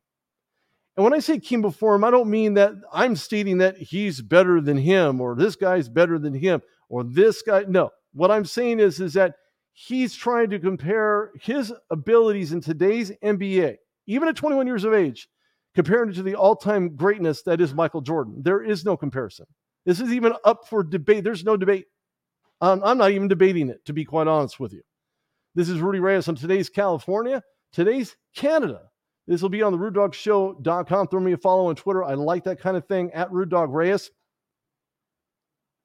And 1.01 1.05
when 1.07 1.15
I 1.15 1.21
say 1.21 1.39
came 1.39 1.63
before 1.63 1.95
him, 1.95 2.05
I 2.05 2.11
don't 2.11 2.29
mean 2.29 2.53
that 2.55 2.75
I'm 2.93 3.17
stating 3.17 3.57
that 3.57 3.79
he's 3.79 4.21
better 4.21 4.61
than 4.61 4.77
him 4.77 5.19
or 5.19 5.35
this 5.35 5.57
guy's 5.57 5.89
better 5.89 6.19
than 6.19 6.35
him 6.35 6.61
or 6.91 7.05
this 7.05 7.41
guy. 7.41 7.65
No, 7.67 7.89
what 8.13 8.31
I'm 8.31 8.45
saying 8.45 8.81
is, 8.81 9.01
is 9.01 9.15
that 9.15 9.37
he's 9.73 10.15
trying 10.15 10.51
to 10.51 10.59
compare 10.59 11.31
his 11.41 11.73
abilities 11.89 12.53
in 12.53 12.61
today's 12.61 13.13
NBA, 13.25 13.77
even 14.09 14.29
at 14.29 14.37
21 14.37 14.67
years 14.67 14.85
of 14.85 14.93
age, 14.93 15.27
comparing 15.75 16.11
it 16.11 16.17
to 16.17 16.23
the 16.23 16.35
all-time 16.35 16.95
greatness 16.97 17.45
that 17.45 17.63
is 17.63 17.73
Michael 17.73 18.03
Jordan. 18.03 18.43
There 18.43 18.63
is 18.63 18.85
no 18.85 18.95
comparison. 18.95 19.47
This 19.87 20.01
is 20.01 20.13
even 20.13 20.35
up 20.45 20.69
for 20.69 20.83
debate. 20.83 21.25
There's 21.25 21.45
no 21.45 21.57
debate. 21.57 21.87
I'm 22.61 22.99
not 22.99 23.13
even 23.13 23.27
debating 23.27 23.71
it, 23.71 23.87
to 23.87 23.95
be 23.95 24.05
quite 24.05 24.29
honest 24.29 24.61
with 24.61 24.75
you. 24.75 24.83
This 25.55 25.71
is 25.71 25.81
Rudy 25.81 26.01
Reyes 26.01 26.29
on 26.29 26.35
today's 26.35 26.69
California, 26.69 27.43
today's 27.73 28.17
Canada. 28.37 28.90
This 29.27 29.43
will 29.43 29.49
be 29.49 29.63
on 29.63 29.73
the 29.73 29.79
RudeDogShow.com. 29.79 31.09
Throw 31.09 31.21
me 31.21 31.33
a 31.33 31.37
follow 31.37 31.67
on 31.67 31.77
Twitter. 31.77 32.03
I 32.03 32.15
like 32.15 32.45
that 32.45 32.61
kind 32.61 32.77
of 32.77 32.87
thing 32.87 33.13
at 33.13 33.31
Rude 33.31 33.51
Dog 33.51 33.73
Reyes 33.73 34.11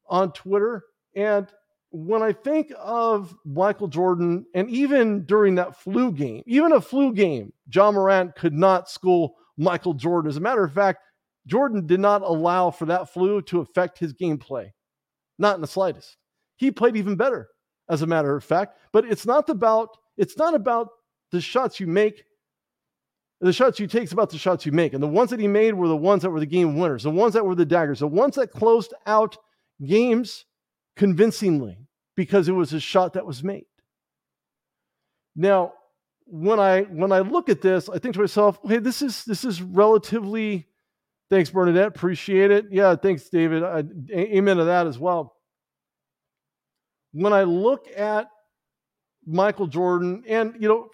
on 0.07 0.31
Twitter. 0.31 0.83
And 1.15 1.47
when 1.91 2.21
I 2.21 2.33
think 2.33 2.73
of 2.77 3.35
Michael 3.45 3.87
Jordan, 3.87 4.45
and 4.53 4.69
even 4.69 5.25
during 5.25 5.55
that 5.55 5.79
flu 5.79 6.11
game, 6.11 6.43
even 6.45 6.71
a 6.71 6.81
flu 6.81 7.13
game, 7.13 7.53
Ja 7.71 7.91
Morant 7.91 8.35
could 8.35 8.53
not 8.53 8.89
school 8.89 9.35
Michael 9.57 9.93
Jordan. 9.93 10.29
As 10.29 10.37
a 10.37 10.41
matter 10.41 10.63
of 10.63 10.73
fact, 10.73 10.99
Jordan 11.47 11.85
did 11.85 11.99
not 11.99 12.21
allow 12.21 12.71
for 12.71 12.85
that 12.87 13.13
flu 13.13 13.41
to 13.43 13.61
affect 13.61 13.99
his 13.99 14.13
gameplay, 14.13 14.71
not 15.37 15.55
in 15.55 15.61
the 15.61 15.67
slightest. 15.67 16.17
He 16.57 16.71
played 16.71 16.97
even 16.97 17.15
better, 17.15 17.49
as 17.89 18.01
a 18.01 18.07
matter 18.07 18.35
of 18.35 18.43
fact. 18.43 18.77
But 18.91 19.05
it's 19.05 19.25
not 19.25 19.49
about 19.49 19.89
it's 20.17 20.37
not 20.37 20.55
about 20.55 20.89
the 21.31 21.41
shots 21.41 21.79
you 21.79 21.87
make. 21.87 22.23
The 23.41 23.53
shots 23.53 23.79
you 23.79 23.87
take 23.87 24.03
is 24.03 24.13
about 24.13 24.29
the 24.29 24.37
shots 24.37 24.65
you 24.65 24.71
make. 24.71 24.93
And 24.93 25.03
the 25.03 25.07
ones 25.07 25.29
that 25.29 25.39
he 25.39 25.47
made 25.47 25.73
were 25.73 25.87
the 25.87 25.95
ones 25.95 26.21
that 26.21 26.29
were 26.29 26.39
the 26.39 26.45
game 26.45 26.77
winners, 26.77 27.03
the 27.03 27.11
ones 27.11 27.33
that 27.33 27.45
were 27.45 27.55
the 27.55 27.65
daggers, 27.65 27.99
the 27.99 28.07
ones 28.07 28.35
that 28.35 28.51
closed 28.51 28.93
out 29.05 29.37
games 29.85 30.45
convincingly 30.95 31.77
because 32.15 32.47
it 32.47 32.53
was 32.53 32.73
a 32.73 32.79
shot 32.79 33.13
that 33.13 33.25
was 33.25 33.43
made. 33.43 33.65
Now, 35.35 35.73
when 36.25 36.59
I 36.59 36.83
when 36.83 37.11
I 37.11 37.19
look 37.19 37.49
at 37.49 37.61
this, 37.61 37.89
I 37.89 37.99
think 37.99 38.15
to 38.15 38.21
myself, 38.21 38.57
hey, 38.65 38.79
this 38.79 39.01
is 39.01 39.25
this 39.25 39.43
is 39.43 39.61
relatively 39.61 40.67
thanks, 41.29 41.49
Bernadette. 41.49 41.87
Appreciate 41.87 42.51
it. 42.51 42.67
Yeah, 42.71 42.95
thanks, 42.95 43.29
David. 43.29 43.63
I, 43.63 43.83
amen 44.11 44.57
to 44.57 44.65
that 44.65 44.87
as 44.87 44.97
well. 44.97 45.35
When 47.11 47.33
I 47.33 47.43
look 47.43 47.87
at 47.95 48.27
Michael 49.25 49.67
Jordan, 49.67 50.23
and 50.27 50.55
you 50.59 50.67
know, 50.67 50.89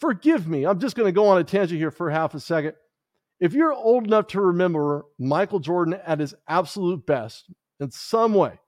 forgive 0.00 0.48
me, 0.48 0.64
I'm 0.64 0.80
just 0.80 0.96
going 0.96 1.06
to 1.06 1.12
go 1.12 1.28
on 1.28 1.38
a 1.38 1.44
tangent 1.44 1.78
here 1.78 1.90
for 1.90 2.10
half 2.10 2.34
a 2.34 2.40
second. 2.40 2.74
If 3.40 3.52
you're 3.52 3.72
old 3.72 4.06
enough 4.06 4.28
to 4.28 4.40
remember 4.40 5.04
Michael 5.18 5.60
Jordan 5.60 5.98
at 6.04 6.20
his 6.20 6.34
absolute 6.48 7.06
best 7.06 7.50
in 7.78 7.90
some 7.90 8.34
way, 8.34 8.58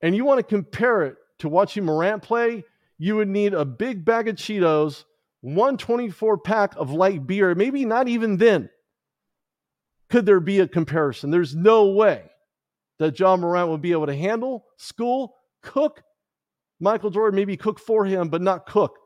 and 0.00 0.16
you 0.16 0.24
want 0.24 0.38
to 0.38 0.42
compare 0.42 1.02
it 1.02 1.16
to 1.40 1.48
watching 1.48 1.84
Morant 1.84 2.22
play, 2.22 2.64
you 2.98 3.16
would 3.16 3.28
need 3.28 3.52
a 3.52 3.64
big 3.64 4.04
bag 4.04 4.28
of 4.28 4.36
Cheetos, 4.36 5.04
124 5.42 6.38
pack 6.38 6.74
of 6.76 6.90
light 6.90 7.26
beer, 7.26 7.54
maybe 7.54 7.84
not 7.84 8.08
even 8.08 8.38
then 8.38 8.70
could 10.08 10.24
there 10.24 10.40
be 10.40 10.60
a 10.60 10.68
comparison. 10.68 11.30
There's 11.30 11.54
no 11.54 11.86
way 11.86 12.22
that 12.98 13.18
Ja 13.18 13.36
Morant 13.36 13.68
would 13.68 13.82
be 13.82 13.92
able 13.92 14.06
to 14.06 14.16
handle, 14.16 14.64
school, 14.78 15.34
cook 15.62 16.02
Michael 16.80 17.10
Jordan, 17.10 17.36
maybe 17.36 17.56
cook 17.56 17.78
for 17.78 18.04
him, 18.04 18.28
but 18.28 18.42
not 18.42 18.66
cook 18.66 18.98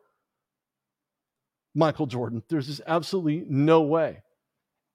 Michael 1.80 2.06
Jordan. 2.06 2.42
There's 2.48 2.68
just 2.68 2.82
absolutely 2.86 3.44
no 3.48 3.80
way. 3.80 4.22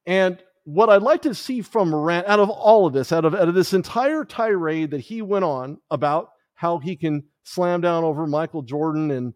And 0.06 0.42
what 0.64 0.90
I'd 0.90 1.02
like 1.02 1.24
to 1.24 1.36
see 1.36 1.62
from 1.62 1.90
Morant 1.90 2.28
out 2.28 2.40
of 2.40 2.50
all 2.50 2.88
of 2.88 2.94
this, 2.94 3.12
out 3.12 3.26
of, 3.26 3.36
out 3.36 3.50
of 3.50 3.56
this 3.56 3.74
entire 3.74 4.24
tirade 4.24 4.92
that 4.92 5.02
he 5.02 5.22
went 5.22 5.44
on 5.44 5.80
about 5.92 6.30
how 6.54 6.78
he 6.78 6.96
can 6.96 7.24
slam 7.44 7.82
down 7.82 8.04
over 8.04 8.26
Michael 8.26 8.62
Jordan 8.62 9.12
and 9.12 9.34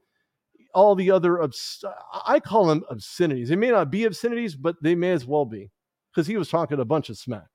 all 0.74 0.96
the 0.96 1.12
other, 1.12 1.42
obs- 1.42 1.84
I 2.26 2.40
call 2.40 2.68
them 2.68 2.84
obscenities. 2.90 3.50
They 3.50 3.56
may 3.56 3.72
not 3.72 3.92
be 3.92 4.06
obscenities, 4.06 4.56
but 4.56 4.76
they 4.82 4.96
may 4.96 5.12
as 5.12 5.26
well 5.26 5.46
be 5.46 5.72
because 6.14 6.28
he 6.28 6.38
was 6.38 6.50
talking 6.50 6.80
a 6.80 6.86
bunch 6.86 7.10
of 7.10 7.18
smack. 7.18 7.48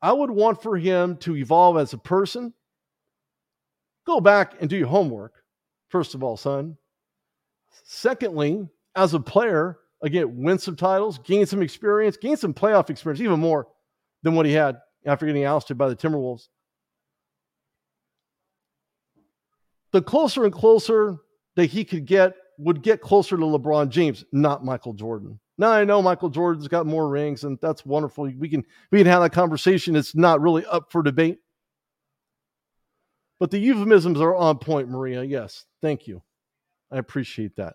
I 0.00 0.12
would 0.12 0.30
want 0.30 0.62
for 0.62 0.76
him 0.76 1.16
to 1.18 1.36
evolve 1.36 1.76
as 1.76 1.92
a 1.92 1.98
person. 1.98 2.54
Go 4.06 4.20
back 4.20 4.54
and 4.60 4.70
do 4.70 4.76
your 4.76 4.88
homework, 4.88 5.42
first 5.88 6.14
of 6.14 6.22
all, 6.22 6.36
son. 6.36 6.76
Secondly, 7.84 8.68
as 8.94 9.14
a 9.14 9.20
player, 9.20 9.78
again, 10.02 10.42
win 10.42 10.58
some 10.58 10.76
titles, 10.76 11.18
gain 11.18 11.46
some 11.46 11.62
experience, 11.62 12.16
gain 12.16 12.36
some 12.36 12.54
playoff 12.54 12.90
experience, 12.90 13.20
even 13.20 13.40
more 13.40 13.68
than 14.22 14.34
what 14.34 14.46
he 14.46 14.52
had 14.52 14.78
after 15.06 15.26
getting 15.26 15.44
ousted 15.44 15.78
by 15.78 15.88
the 15.88 15.96
Timberwolves. 15.96 16.48
The 19.92 20.02
closer 20.02 20.44
and 20.44 20.52
closer 20.52 21.18
that 21.56 21.66
he 21.66 21.84
could 21.84 22.04
get 22.04 22.34
would 22.58 22.82
get 22.82 23.00
closer 23.00 23.36
to 23.36 23.42
LeBron 23.42 23.88
James, 23.88 24.24
not 24.32 24.64
Michael 24.64 24.92
Jordan. 24.92 25.38
Now 25.56 25.70
I 25.70 25.84
know 25.84 26.02
Michael 26.02 26.28
Jordan's 26.28 26.68
got 26.68 26.86
more 26.86 27.08
rings, 27.08 27.44
and 27.44 27.58
that's 27.60 27.86
wonderful. 27.86 28.30
We 28.38 28.48
can 28.48 28.64
we 28.92 28.98
can 28.98 29.06
have 29.06 29.22
that 29.22 29.32
conversation. 29.32 29.96
It's 29.96 30.14
not 30.14 30.40
really 30.40 30.64
up 30.66 30.92
for 30.92 31.02
debate. 31.02 31.38
But 33.40 33.50
the 33.50 33.58
euphemisms 33.58 34.20
are 34.20 34.34
on 34.34 34.58
point, 34.58 34.88
Maria. 34.88 35.22
Yes, 35.22 35.64
thank 35.80 36.06
you. 36.06 36.22
I 36.90 36.98
appreciate 36.98 37.56
that. 37.56 37.74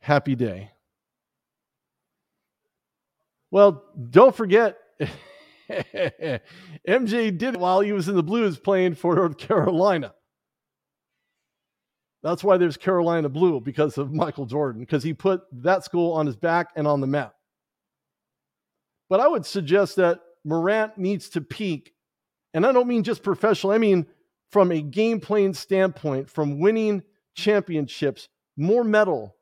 Happy 0.00 0.34
day. 0.34 0.70
Well, 3.50 3.84
don't 4.10 4.34
forget, 4.34 4.78
MJ 5.70 7.36
did 7.36 7.54
it 7.54 7.60
while 7.60 7.80
he 7.80 7.92
was 7.92 8.08
in 8.08 8.16
the 8.16 8.22
Blues 8.22 8.58
playing 8.58 8.94
for 8.94 9.14
North 9.14 9.36
Carolina. 9.38 10.14
That's 12.22 12.44
why 12.44 12.56
there's 12.56 12.76
Carolina 12.76 13.28
Blue 13.28 13.60
because 13.60 13.98
of 13.98 14.12
Michael 14.12 14.46
Jordan, 14.46 14.80
because 14.80 15.02
he 15.02 15.12
put 15.12 15.42
that 15.52 15.84
school 15.84 16.12
on 16.12 16.26
his 16.26 16.36
back 16.36 16.70
and 16.76 16.86
on 16.86 17.00
the 17.00 17.06
map. 17.06 17.34
But 19.10 19.20
I 19.20 19.28
would 19.28 19.44
suggest 19.44 19.96
that 19.96 20.20
Morant 20.44 20.96
needs 20.96 21.28
to 21.30 21.40
peak, 21.40 21.92
and 22.54 22.64
I 22.64 22.72
don't 22.72 22.88
mean 22.88 23.02
just 23.02 23.22
professional, 23.22 23.72
I 23.72 23.78
mean 23.78 24.06
from 24.50 24.70
a 24.70 24.80
game 24.80 25.20
playing 25.20 25.54
standpoint, 25.54 26.30
from 26.30 26.60
winning 26.60 27.02
championships, 27.34 28.28
more 28.56 28.84
metal 28.84 29.36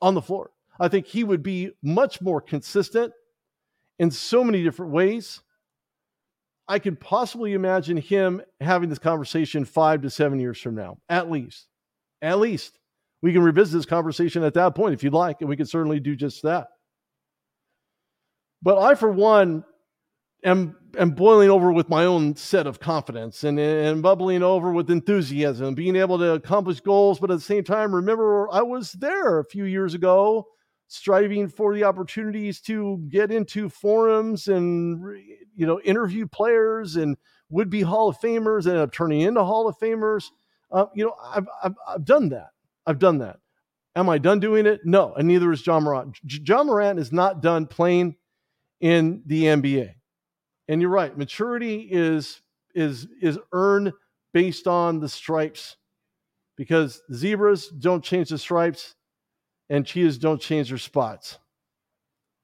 on 0.00 0.14
the 0.14 0.22
floor. 0.22 0.50
I 0.80 0.88
think 0.88 1.06
he 1.06 1.24
would 1.24 1.42
be 1.42 1.70
much 1.82 2.20
more 2.20 2.40
consistent 2.40 3.12
in 3.98 4.10
so 4.10 4.42
many 4.42 4.62
different 4.62 4.92
ways. 4.92 5.40
I 6.68 6.78
could 6.78 7.00
possibly 7.00 7.52
imagine 7.52 7.96
him 7.96 8.40
having 8.60 8.88
this 8.88 8.98
conversation 8.98 9.64
five 9.64 10.02
to 10.02 10.10
seven 10.10 10.40
years 10.40 10.60
from 10.60 10.74
now, 10.74 10.98
at 11.08 11.30
least. 11.30 11.68
At 12.20 12.38
least. 12.38 12.78
We 13.20 13.32
can 13.32 13.42
revisit 13.42 13.74
this 13.74 13.86
conversation 13.86 14.42
at 14.42 14.54
that 14.54 14.74
point 14.74 14.94
if 14.94 15.04
you'd 15.04 15.12
like, 15.12 15.40
and 15.40 15.48
we 15.48 15.56
can 15.56 15.66
certainly 15.66 16.00
do 16.00 16.16
just 16.16 16.42
that. 16.42 16.68
But 18.62 18.78
I, 18.78 18.94
for 18.94 19.10
one, 19.10 19.64
am, 20.44 20.76
am 20.98 21.10
boiling 21.10 21.50
over 21.50 21.72
with 21.72 21.88
my 21.88 22.04
own 22.04 22.36
set 22.36 22.66
of 22.66 22.80
confidence 22.80 23.44
and, 23.44 23.58
and 23.58 24.02
bubbling 24.02 24.42
over 24.42 24.72
with 24.72 24.90
enthusiasm, 24.90 25.74
being 25.74 25.96
able 25.96 26.18
to 26.18 26.32
accomplish 26.32 26.80
goals, 26.80 27.18
but 27.18 27.30
at 27.30 27.34
the 27.34 27.40
same 27.40 27.64
time, 27.64 27.94
remember 27.94 28.48
I 28.52 28.62
was 28.62 28.92
there 28.92 29.38
a 29.38 29.44
few 29.44 29.64
years 29.64 29.94
ago 29.94 30.48
striving 30.88 31.48
for 31.48 31.74
the 31.74 31.84
opportunities 31.84 32.60
to 32.60 33.02
get 33.08 33.30
into 33.30 33.68
forums 33.70 34.46
and 34.48 35.00
you 35.56 35.66
know 35.66 35.80
interview 35.80 36.26
players 36.26 36.96
and 36.96 37.16
would 37.48 37.70
be 37.70 37.80
Hall 37.80 38.08
of 38.08 38.18
Famers 38.18 38.66
and 38.66 38.76
up 38.76 38.92
turning 38.92 39.22
into 39.22 39.42
Hall 39.42 39.68
of 39.68 39.78
Famers. 39.78 40.30
Uh, 40.70 40.86
you 40.94 41.04
know, 41.04 41.14
I've, 41.22 41.46
I've, 41.62 41.74
I've 41.86 42.04
done 42.04 42.30
that. 42.30 42.48
I've 42.86 42.98
done 42.98 43.18
that. 43.18 43.38
Am 43.94 44.08
I 44.08 44.18
done 44.18 44.40
doing 44.40 44.64
it? 44.64 44.80
No, 44.84 45.12
and 45.14 45.28
neither 45.28 45.52
is 45.52 45.66
Ja 45.66 45.78
Morant. 45.78 46.18
Ja 46.24 46.64
Morant 46.64 46.98
is 46.98 47.12
not 47.12 47.42
done 47.42 47.66
playing 47.66 48.16
in 48.80 49.22
the 49.26 49.44
NBA. 49.44 49.94
And 50.68 50.80
you're 50.80 50.90
right, 50.90 51.16
maturity 51.16 51.88
is 51.90 52.40
is 52.74 53.06
is 53.20 53.38
earned 53.52 53.92
based 54.32 54.66
on 54.66 55.00
the 55.00 55.08
stripes, 55.08 55.76
because 56.56 57.02
zebras 57.12 57.68
don't 57.68 58.02
change 58.02 58.30
the 58.30 58.38
stripes, 58.38 58.94
and 59.68 59.84
cheetahs 59.84 60.18
don't 60.18 60.40
change 60.40 60.68
their 60.68 60.78
spots. 60.78 61.38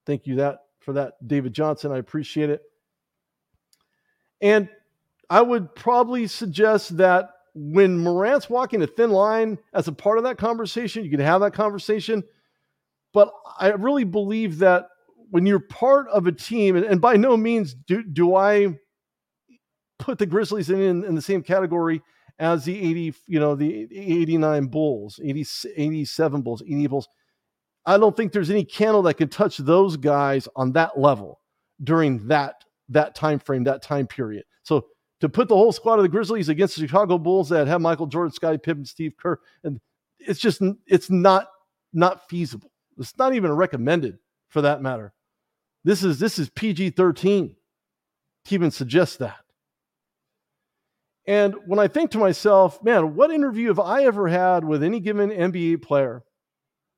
Thank 0.05 0.27
you 0.27 0.37
that 0.37 0.65
for 0.81 0.95
that, 0.95 1.15
David 1.27 1.53
Johnson. 1.53 1.93
I 1.93 1.99
appreciate 1.99 2.51
it. 2.51 2.63
And 4.41 4.69
I 5.31 5.43
would 5.43 5.75
probably 5.75 6.27
suggest 6.27 6.97
that 6.97 7.31
when 7.55 7.99
Morant's 7.99 8.49
walking 8.49 8.83
a 8.83 8.87
thin 8.87 9.11
line 9.11 9.59
as 9.75 9.89
a 9.89 9.93
part 9.93 10.19
of 10.19 10.25
that 10.25 10.39
conversation, 10.39 11.05
you 11.05 11.11
can 11.11 11.21
have 11.21 11.41
that 11.41 11.55
conversation. 11.55 12.23
But 13.13 13.33
I 13.59 13.71
really 13.71 14.05
believe 14.05 14.59
that 14.59 14.89
when 15.31 15.47
you're 15.47 15.61
part 15.61 16.09
of 16.09 16.27
a 16.27 16.33
team, 16.33 16.77
and, 16.77 16.85
and 16.85 17.01
by 17.01 17.17
no 17.17 17.37
means 17.37 17.75
do, 17.75 18.03
do 18.03 18.35
I 18.35 18.79
put 19.99 20.19
the 20.19 20.27
Grizzlies 20.27 20.71
in, 20.71 20.81
in, 20.81 21.05
in 21.05 21.15
the 21.15 21.23
same 21.23 21.43
category 21.43 22.03
as 22.39 22.65
the 22.65 22.79
80, 22.79 23.15
you 23.27 23.41
know, 23.41 23.55
the 23.55 23.89
89 23.93 24.67
Bulls, 24.67 25.21
80, 25.23 25.47
87 25.77 26.43
Bulls, 26.43 26.63
80 26.63 26.87
Bulls. 26.87 27.09
I 27.85 27.99
don't 27.99 28.17
think 28.17 28.33
there's 28.33 28.51
any 28.51 28.65
candle 28.65 29.03
that 29.03 29.15
can 29.15 29.29
touch 29.29 29.57
those 29.57 29.97
guys 29.97 30.47
on 30.55 30.73
that 30.73 30.99
level 30.99 31.41
during 31.83 32.27
that 32.29 32.65
that 32.91 33.15
time 33.15 33.39
frame, 33.39 33.65
that 33.65 33.83
time 33.83 34.07
period. 34.07 34.45
So 34.63 34.87
to 35.21 35.29
put 35.29 35.49
the 35.49 35.57
whole 35.57 35.73
squad 35.73 35.97
of 35.97 36.03
the 36.03 36.09
Grizzlies 36.09 36.49
against 36.49 36.77
the 36.77 36.87
Chicago 36.87 37.19
Bulls 37.19 37.49
that 37.49 37.67
have 37.67 37.81
Michael 37.81 38.07
Jordan, 38.07 38.33
Scottie 38.33 38.59
Pippen, 38.59 38.85
Steve 38.85 39.13
Kerr, 39.19 39.39
and 39.65 39.81
it's 40.19 40.41
just 40.41 40.63
it's 40.87 41.11
not 41.11 41.49
not 41.93 42.29
feasible. 42.29 42.71
It's 42.99 43.17
not 43.19 43.35
even 43.35 43.53
recommended 43.53 44.19
for 44.49 44.63
that 44.63 44.83
matter. 44.83 45.13
This 45.85 46.03
is 46.03 46.19
this 46.19 46.39
is 46.39 46.51
PG 46.51 46.91
thirteen. 46.91 47.57
To 48.47 48.55
even 48.55 48.71
suggest 48.71 49.19
that. 49.19 49.41
And 51.27 51.55
when 51.67 51.79
I 51.79 51.89
think 51.89 52.11
to 52.13 52.19
myself, 52.19 52.83
man, 52.83 53.15
what 53.15 53.31
interview 53.31 53.69
have 53.69 53.79
I 53.79 54.05
ever 54.05 54.29
had 54.29 54.65
with 54.65 54.83
any 54.83 55.01
given 55.01 55.29
NBA 55.29 55.83
player 55.83 56.23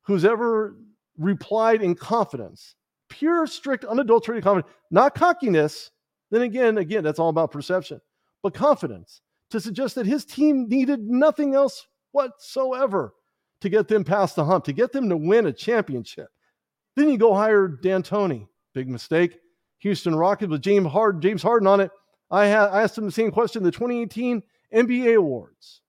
who's 0.03 0.25
ever 0.25 0.77
replied 1.19 1.83
in 1.83 1.97
confidence, 1.97 2.77
pure, 3.09 3.49
strict, 3.49 3.85
unadulterated 3.85 4.45
confidence, 4.45 4.73
not 4.93 5.17
cockiness? 5.17 5.91
Then 6.31 6.43
again, 6.43 6.79
again, 6.79 7.03
that's 7.03 7.19
all 7.19 7.29
about 7.29 7.51
perception, 7.51 8.01
but 8.45 8.55
confidence 8.55 9.21
to 9.51 9.61
suggest 9.61 9.97
that 9.97 10.07
his 10.07 10.25
team 10.25 10.69
needed 10.69 11.01
nothing 11.01 11.57
else 11.57 11.85
whatsoever 12.13 13.15
to 13.61 13.69
get 13.69 13.89
them 13.89 14.05
past 14.05 14.37
the 14.37 14.45
hump, 14.45 14.65
to 14.65 14.73
get 14.73 14.93
them 14.93 15.09
to 15.09 15.17
win 15.17 15.47
a 15.47 15.53
championship. 15.53 16.29
Then 16.95 17.09
you 17.09 17.19
go 17.19 17.35
hire 17.35 17.67
D'Antoni. 17.67 18.47
Big 18.75 18.89
mistake. 18.89 19.39
Houston 19.81 20.15
Rockets 20.15 20.51
with 20.51 20.63
James 20.63 20.87
Harden, 20.89 21.21
James 21.21 21.43
Harden 21.43 21.67
on 21.67 21.81
it. 21.81 21.91
I, 22.31 22.49
ha- 22.51 22.71
I 22.71 22.83
asked 22.83 22.97
him 22.97 23.07
the 23.07 23.13
same 23.13 23.31
question, 23.31 23.63
the 23.63 23.71
2018 23.71 24.43
NBA 24.75 25.17
awards. 25.17 25.81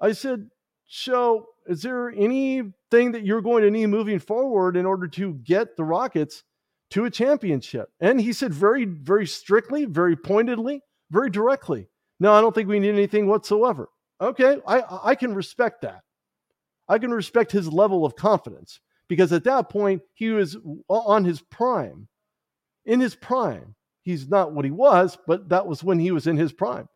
I 0.00 0.12
said, 0.12 0.48
"Show, 0.86 1.46
is 1.66 1.82
there 1.82 2.10
anything 2.10 3.12
that 3.12 3.24
you're 3.24 3.42
going 3.42 3.62
to 3.62 3.70
need 3.70 3.86
moving 3.86 4.18
forward 4.18 4.76
in 4.76 4.86
order 4.86 5.06
to 5.08 5.34
get 5.34 5.76
the 5.76 5.84
Rockets 5.84 6.42
to 6.90 7.04
a 7.04 7.10
championship?" 7.10 7.90
And 8.00 8.20
he 8.20 8.32
said 8.32 8.52
very, 8.52 8.84
very 8.84 9.26
strictly, 9.26 9.84
very 9.84 10.16
pointedly, 10.16 10.82
very 11.10 11.30
directly, 11.30 11.88
"No, 12.18 12.32
I 12.32 12.40
don't 12.40 12.54
think 12.54 12.68
we 12.68 12.80
need 12.80 12.90
anything 12.90 13.26
whatsoever." 13.26 13.88
Okay, 14.20 14.60
I 14.66 14.82
I 15.10 15.14
can 15.14 15.34
respect 15.34 15.82
that. 15.82 16.02
I 16.88 16.98
can 16.98 17.12
respect 17.12 17.52
his 17.52 17.68
level 17.68 18.04
of 18.04 18.16
confidence 18.16 18.80
because 19.08 19.32
at 19.32 19.44
that 19.44 19.68
point 19.68 20.02
he 20.14 20.30
was 20.30 20.56
on 20.88 21.24
his 21.24 21.40
prime. 21.42 22.08
In 22.86 23.00
his 23.00 23.14
prime. 23.14 23.74
He's 24.02 24.28
not 24.28 24.52
what 24.52 24.64
he 24.64 24.70
was, 24.70 25.18
but 25.26 25.48
that 25.48 25.66
was 25.66 25.82
when 25.82 25.98
he 25.98 26.12
was 26.12 26.26
in 26.26 26.36
his 26.36 26.52
prime. 26.52 26.88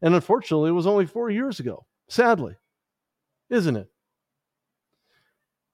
And 0.00 0.14
unfortunately, 0.14 0.70
it 0.70 0.74
was 0.74 0.86
only 0.86 1.04
four 1.04 1.28
years 1.28 1.60
ago, 1.60 1.84
sadly, 2.08 2.54
isn't 3.50 3.76
it? 3.76 3.88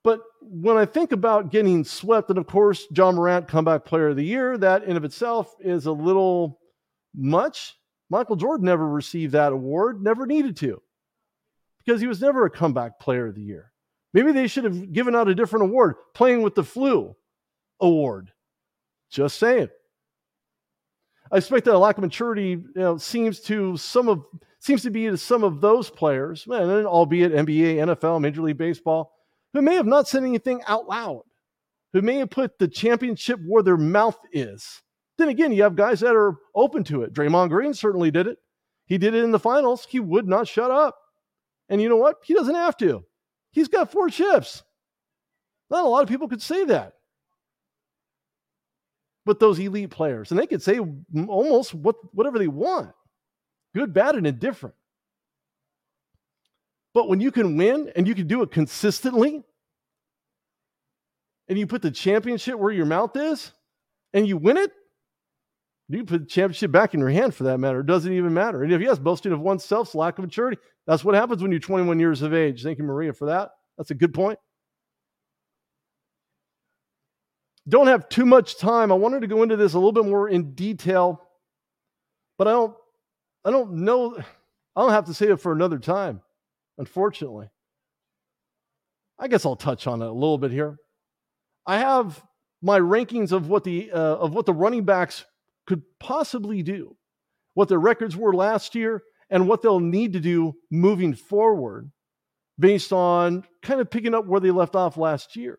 But 0.02 0.20
when 0.40 0.78
I 0.78 0.86
think 0.86 1.12
about 1.12 1.50
getting 1.50 1.84
swept, 1.84 2.30
and 2.30 2.38
of 2.38 2.46
course, 2.46 2.86
Ja 2.90 3.12
Morant, 3.12 3.46
comeback 3.46 3.84
player 3.84 4.08
of 4.08 4.16
the 4.16 4.24
year, 4.24 4.56
that 4.56 4.84
in 4.84 4.96
of 4.96 5.04
itself 5.04 5.54
is 5.60 5.84
a 5.84 5.92
little 5.92 6.58
much. 7.14 7.76
Michael 8.08 8.36
Jordan 8.36 8.64
never 8.64 8.88
received 8.88 9.32
that 9.32 9.52
award, 9.52 10.02
never 10.02 10.26
needed 10.26 10.56
to 10.58 10.80
because 11.84 12.00
he 12.00 12.06
was 12.06 12.20
never 12.20 12.44
a 12.44 12.50
comeback 12.50 12.98
player 12.98 13.26
of 13.26 13.34
the 13.34 13.42
year. 13.42 13.72
Maybe 14.12 14.32
they 14.32 14.46
should 14.46 14.64
have 14.64 14.92
given 14.92 15.14
out 15.14 15.28
a 15.28 15.34
different 15.34 15.64
award, 15.66 15.96
playing 16.14 16.42
with 16.42 16.54
the 16.54 16.64
flu 16.64 17.14
award. 17.80 18.32
Just 19.10 19.38
saying. 19.38 19.68
I 21.32 21.36
expect 21.36 21.64
that 21.66 21.74
a 21.74 21.78
lack 21.78 21.96
of 21.96 22.02
maturity 22.02 22.50
you 22.50 22.72
know, 22.74 22.96
seems 22.96 23.40
to 23.40 23.76
some 23.76 24.08
of 24.08 24.24
seems 24.58 24.82
to 24.82 24.90
be 24.90 25.06
to 25.06 25.16
some 25.16 25.44
of 25.44 25.60
those 25.60 25.88
players, 25.88 26.46
and 26.46 26.86
albeit 26.86 27.32
NBA, 27.32 27.76
NFL, 27.76 28.20
Major 28.20 28.42
League 28.42 28.58
Baseball, 28.58 29.12
who 29.52 29.62
may 29.62 29.74
have 29.74 29.86
not 29.86 30.06
said 30.06 30.22
anything 30.22 30.60
out 30.66 30.88
loud, 30.88 31.22
who 31.92 32.02
may 32.02 32.16
have 32.16 32.30
put 32.30 32.58
the 32.58 32.68
championship 32.68 33.40
where 33.46 33.62
their 33.62 33.76
mouth 33.76 34.18
is. 34.32 34.82
Then 35.18 35.28
again, 35.28 35.52
you 35.52 35.62
have 35.62 35.76
guys 35.76 36.00
that 36.00 36.16
are 36.16 36.36
open 36.54 36.84
to 36.84 37.02
it. 37.02 37.12
Draymond 37.12 37.50
Green 37.50 37.74
certainly 37.74 38.10
did 38.10 38.26
it. 38.26 38.38
He 38.86 38.98
did 38.98 39.14
it 39.14 39.24
in 39.24 39.30
the 39.30 39.38
finals. 39.38 39.86
He 39.88 40.00
would 40.00 40.26
not 40.26 40.48
shut 40.48 40.70
up. 40.70 40.96
And 41.68 41.80
you 41.80 41.88
know 41.88 41.96
what? 41.96 42.16
He 42.24 42.34
doesn't 42.34 42.54
have 42.54 42.76
to. 42.78 43.04
He's 43.52 43.68
got 43.68 43.92
four 43.92 44.08
chips. 44.08 44.62
Not 45.70 45.84
a 45.84 45.88
lot 45.88 46.02
of 46.02 46.08
people 46.08 46.28
could 46.28 46.42
say 46.42 46.64
that. 46.64 46.94
But 49.26 49.38
those 49.38 49.58
elite 49.58 49.90
players, 49.90 50.30
and 50.30 50.40
they 50.40 50.46
could 50.46 50.62
say 50.62 50.80
almost 51.28 51.74
what, 51.74 51.96
whatever 52.14 52.38
they 52.38 52.48
want 52.48 52.92
good, 53.74 53.92
bad, 53.92 54.16
and 54.16 54.26
indifferent. 54.26 54.74
But 56.92 57.08
when 57.08 57.20
you 57.20 57.30
can 57.30 57.56
win 57.56 57.92
and 57.94 58.08
you 58.08 58.14
can 58.14 58.26
do 58.26 58.42
it 58.42 58.50
consistently, 58.50 59.42
and 61.48 61.58
you 61.58 61.66
put 61.66 61.82
the 61.82 61.90
championship 61.90 62.58
where 62.58 62.72
your 62.72 62.86
mouth 62.86 63.16
is, 63.16 63.52
and 64.12 64.26
you 64.26 64.36
win 64.36 64.56
it, 64.56 64.72
you 65.88 66.04
put 66.04 66.20
the 66.20 66.26
championship 66.26 66.70
back 66.70 66.94
in 66.94 67.00
your 67.00 67.10
hand 67.10 67.34
for 67.34 67.44
that 67.44 67.58
matter. 67.58 67.80
It 67.80 67.86
doesn't 67.86 68.12
even 68.12 68.32
matter. 68.32 68.62
And 68.62 68.72
if 68.72 68.80
yes, 68.80 68.98
boasting 68.98 69.32
of 69.32 69.40
oneself's 69.40 69.94
lack 69.94 70.18
of 70.18 70.24
maturity, 70.24 70.60
that's 70.86 71.04
what 71.04 71.14
happens 71.14 71.42
when 71.42 71.50
you're 71.50 71.60
21 71.60 71.98
years 71.98 72.22
of 72.22 72.32
age. 72.32 72.62
Thank 72.62 72.78
you, 72.78 72.84
Maria, 72.84 73.12
for 73.12 73.26
that. 73.26 73.50
That's 73.76 73.90
a 73.90 73.94
good 73.94 74.14
point. 74.14 74.38
Don't 77.68 77.86
have 77.86 78.08
too 78.08 78.26
much 78.26 78.58
time. 78.58 78.90
I 78.90 78.96
wanted 78.96 79.20
to 79.20 79.26
go 79.26 79.42
into 79.42 79.56
this 79.56 79.74
a 79.74 79.78
little 79.78 79.92
bit 79.92 80.06
more 80.06 80.28
in 80.28 80.54
detail, 80.54 81.20
but 82.38 82.48
I 82.48 82.52
don't 82.52 82.74
I 83.44 83.50
don't 83.50 83.72
know 83.84 84.16
I 84.76 84.80
don't 84.80 84.92
have 84.92 85.06
to 85.06 85.14
say 85.14 85.26
it 85.26 85.40
for 85.40 85.52
another 85.52 85.78
time, 85.78 86.22
unfortunately. 86.78 87.48
I 89.18 89.28
guess 89.28 89.44
I'll 89.44 89.56
touch 89.56 89.86
on 89.86 90.00
it 90.00 90.06
a 90.06 90.12
little 90.12 90.38
bit 90.38 90.50
here. 90.50 90.78
I 91.66 91.78
have 91.78 92.22
my 92.62 92.80
rankings 92.80 93.32
of 93.32 93.48
what 93.48 93.64
the 93.64 93.90
uh, 93.92 94.16
of 94.16 94.34
what 94.34 94.46
the 94.46 94.54
running 94.54 94.84
backs 94.84 95.24
could 95.66 95.82
possibly 95.98 96.62
do, 96.62 96.96
what 97.54 97.68
their 97.68 97.78
records 97.78 98.16
were 98.16 98.34
last 98.34 98.74
year, 98.74 99.02
and 99.28 99.46
what 99.46 99.62
they'll 99.62 99.80
need 99.80 100.14
to 100.14 100.20
do 100.20 100.54
moving 100.70 101.14
forward 101.14 101.90
based 102.58 102.92
on 102.92 103.44
kind 103.62 103.80
of 103.80 103.90
picking 103.90 104.14
up 104.14 104.26
where 104.26 104.40
they 104.40 104.50
left 104.50 104.74
off 104.74 104.96
last 104.96 105.36
year. 105.36 105.58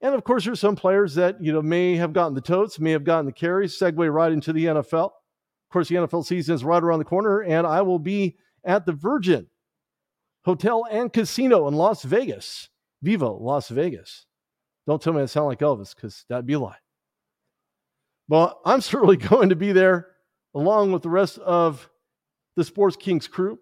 And 0.00 0.14
of 0.14 0.24
course, 0.24 0.44
there's 0.44 0.60
some 0.60 0.76
players 0.76 1.14
that 1.16 1.42
you 1.42 1.52
know 1.52 1.62
may 1.62 1.96
have 1.96 2.12
gotten 2.12 2.34
the 2.34 2.40
totes, 2.40 2.78
may 2.78 2.92
have 2.92 3.04
gotten 3.04 3.26
the 3.26 3.32
carries, 3.32 3.78
segue 3.78 4.12
right 4.12 4.32
into 4.32 4.52
the 4.52 4.66
NFL. 4.66 5.06
Of 5.06 5.72
course, 5.72 5.88
the 5.88 5.96
NFL 5.96 6.24
season 6.24 6.54
is 6.54 6.64
right 6.64 6.82
around 6.82 6.98
the 6.98 7.04
corner, 7.04 7.42
and 7.42 7.66
I 7.66 7.82
will 7.82 7.98
be 7.98 8.36
at 8.64 8.86
the 8.86 8.92
Virgin 8.92 9.46
Hotel 10.44 10.84
and 10.90 11.12
Casino 11.12 11.68
in 11.68 11.74
Las 11.74 12.02
Vegas. 12.02 12.68
Viva 13.02 13.28
Las 13.28 13.68
Vegas. 13.68 14.26
Don't 14.86 15.00
tell 15.00 15.12
me 15.12 15.22
I 15.22 15.26
sound 15.26 15.46
like 15.46 15.60
Elvis, 15.60 15.94
because 15.94 16.24
that'd 16.28 16.46
be 16.46 16.54
a 16.54 16.58
lie. 16.58 16.76
Well, 18.28 18.60
I'm 18.64 18.80
certainly 18.80 19.16
going 19.16 19.50
to 19.50 19.56
be 19.56 19.72
there 19.72 20.08
along 20.54 20.92
with 20.92 21.02
the 21.02 21.10
rest 21.10 21.38
of 21.38 21.88
the 22.56 22.64
Sports 22.64 22.96
Kings 22.96 23.28
crew. 23.28 23.58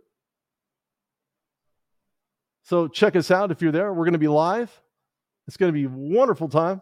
So 2.63 2.87
check 2.89 3.17
us 3.17 3.31
out 3.31 3.51
if 3.51 3.63
you're 3.63 3.73
there. 3.73 3.93
We're 3.93 4.05
going 4.05 4.13
to 4.13 4.19
be 4.19 4.29
live. 4.29 4.71
It's 5.49 5.57
going 5.57 5.73
to 5.73 5.77
be 5.77 5.87
a 5.87 5.89
wonderful 5.89 6.49
time. 6.49 6.81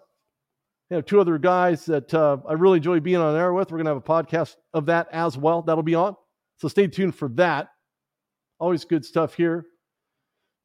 We 0.90 0.96
have 0.96 1.06
two 1.06 1.20
other 1.20 1.38
guys 1.38 1.86
that 1.86 2.12
uh, 2.12 2.36
I 2.46 2.52
really 2.52 2.76
enjoy 2.76 3.00
being 3.00 3.16
on 3.16 3.34
air 3.34 3.52
with. 3.52 3.70
We're 3.70 3.78
going 3.78 3.86
to 3.86 3.92
have 3.92 3.96
a 3.96 4.00
podcast 4.00 4.56
of 4.74 4.86
that 4.86 5.08
as 5.10 5.38
well. 5.38 5.62
That'll 5.62 5.82
be 5.82 5.94
on. 5.94 6.16
So 6.58 6.68
stay 6.68 6.86
tuned 6.86 7.14
for 7.14 7.28
that. 7.30 7.68
Always 8.58 8.84
good 8.84 9.04
stuff 9.04 9.34
here. 9.34 9.64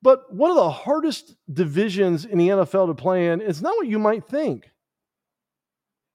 But 0.01 0.33
one 0.33 0.49
of 0.51 0.57
the 0.57 0.69
hardest 0.69 1.35
divisions 1.51 2.25
in 2.25 2.37
the 2.37 2.49
NFL 2.49 2.87
to 2.87 2.93
play 2.93 3.29
in 3.29 3.39
is 3.39 3.61
not 3.61 3.75
what 3.77 3.87
you 3.87 3.99
might 3.99 4.25
think 4.25 4.71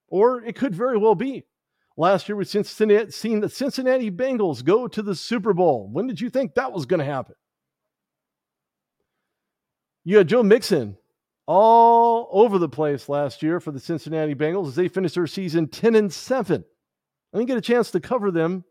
or 0.09 0.43
it 0.43 0.55
could 0.55 0.75
very 0.75 0.97
well 0.97 1.15
be. 1.15 1.45
Last 1.97 2.29
year, 2.29 2.35
we've 2.35 2.47
Cincinnati, 2.47 3.11
seen 3.11 3.39
the 3.39 3.49
Cincinnati 3.49 4.11
Bengals 4.11 4.63
go 4.63 4.87
to 4.87 5.01
the 5.01 5.15
Super 5.15 5.53
Bowl. 5.53 5.89
When 5.91 6.05
did 6.05 6.21
you 6.21 6.29
think 6.29 6.53
that 6.53 6.71
was 6.71 6.85
going 6.85 6.99
to 6.99 7.05
happen? 7.05 7.35
You 10.03 10.17
had 10.17 10.27
Joe 10.27 10.43
Mixon 10.43 10.95
all 11.47 12.27
over 12.31 12.59
the 12.59 12.69
place 12.69 13.07
last 13.07 13.41
year 13.41 13.59
for 13.59 13.71
the 13.71 13.79
Cincinnati 13.79 14.35
Bengals 14.35 14.67
as 14.67 14.75
they 14.75 14.89
finished 14.89 15.15
their 15.15 15.27
season 15.27 15.67
10 15.67 15.95
and 15.95 16.11
7. 16.13 16.63
I 17.33 17.37
didn't 17.37 17.47
get 17.47 17.57
a 17.57 17.61
chance 17.61 17.89
to 17.91 17.99
cover 17.99 18.31
them 18.31 18.65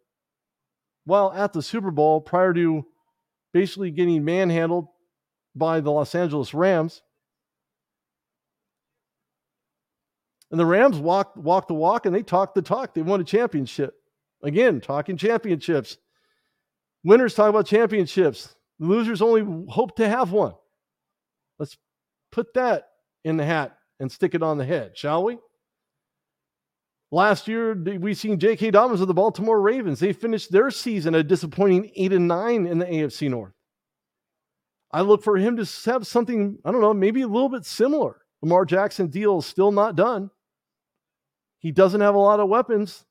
while 1.05 1.33
at 1.33 1.53
the 1.53 1.63
Super 1.63 1.91
Bowl 1.91 2.21
prior 2.21 2.53
to 2.53 2.85
basically 3.53 3.91
getting 3.91 4.25
manhandled 4.25 4.89
by 5.55 5.81
the 5.81 5.91
Los 5.91 6.15
Angeles 6.15 6.53
Rams. 6.53 7.03
And 10.51 10.61
the 10.61 10.67
Rams 10.67 10.99
walked 10.99 11.37
walk 11.37 11.67
the 11.67 11.75
walk 11.75 12.07
and 12.07 12.15
they 12.15 12.23
talked 12.23 12.55
the 12.55 12.63
talk. 12.63 12.95
They 12.95 13.03
won 13.03 13.21
a 13.21 13.25
championship. 13.25 13.95
Again, 14.43 14.81
talking 14.81 15.17
championships. 15.17 15.97
Winners 17.03 17.35
talk 17.35 17.49
about 17.49 17.67
championships. 17.67 18.55
Losers 18.79 19.23
only 19.23 19.43
hope 19.71 19.97
to 19.97 20.09
have 20.09 20.31
one. 20.31 20.55
Let's 21.59 21.79
put 22.33 22.55
that 22.55 22.89
in 23.25 23.37
the 23.37 23.45
hat 23.45 23.77
and 24.01 24.11
stick 24.11 24.35
it 24.35 24.43
on 24.43 24.59
the 24.59 24.65
head, 24.65 24.97
shall 24.97 25.25
we? 25.25 25.39
Last 27.13 27.47
year, 27.47 27.75
we 27.75 28.15
seen 28.15 28.39
J.K. 28.39 28.73
Dobbins 28.73 29.01
of 29.01 29.09
the 29.09 29.15
Baltimore 29.15 29.61
Ravens. 29.61 30.01
They 30.01 30.13
finished 30.13 30.51
their 30.51 30.71
season 30.71 31.15
a 31.15 31.23
disappointing 31.23 31.91
eight 31.95 32.13
and 32.13 32.27
nine 32.27 32.67
in 32.67 32.79
the 32.79 32.87
AFC 32.87 33.31
North. 33.31 33.53
I 34.91 35.03
look 35.03 35.23
for 35.23 35.37
him 35.37 35.57
to 35.57 35.91
have 35.91 36.07
something, 36.07 36.59
I 36.65 36.73
don't 36.73 36.81
know, 36.81 36.95
maybe 36.95 37.23
a 37.23 37.29
little 37.29 37.49
bit 37.49 37.65
similar. 37.65 38.17
Lamar 38.43 38.65
Jackson 38.65 39.09
deal 39.09 39.39
is 39.39 39.47
still 39.47 39.73
not 39.73 39.97
done. 39.97 40.31
He 41.59 41.71
doesn't 41.73 42.01
have 42.01 42.15
a 42.15 42.19
lot 42.19 42.41
of 42.41 42.49
weapons. 42.49 43.05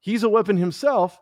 He's 0.00 0.22
a 0.22 0.28
weapon 0.28 0.56
himself. 0.56 1.18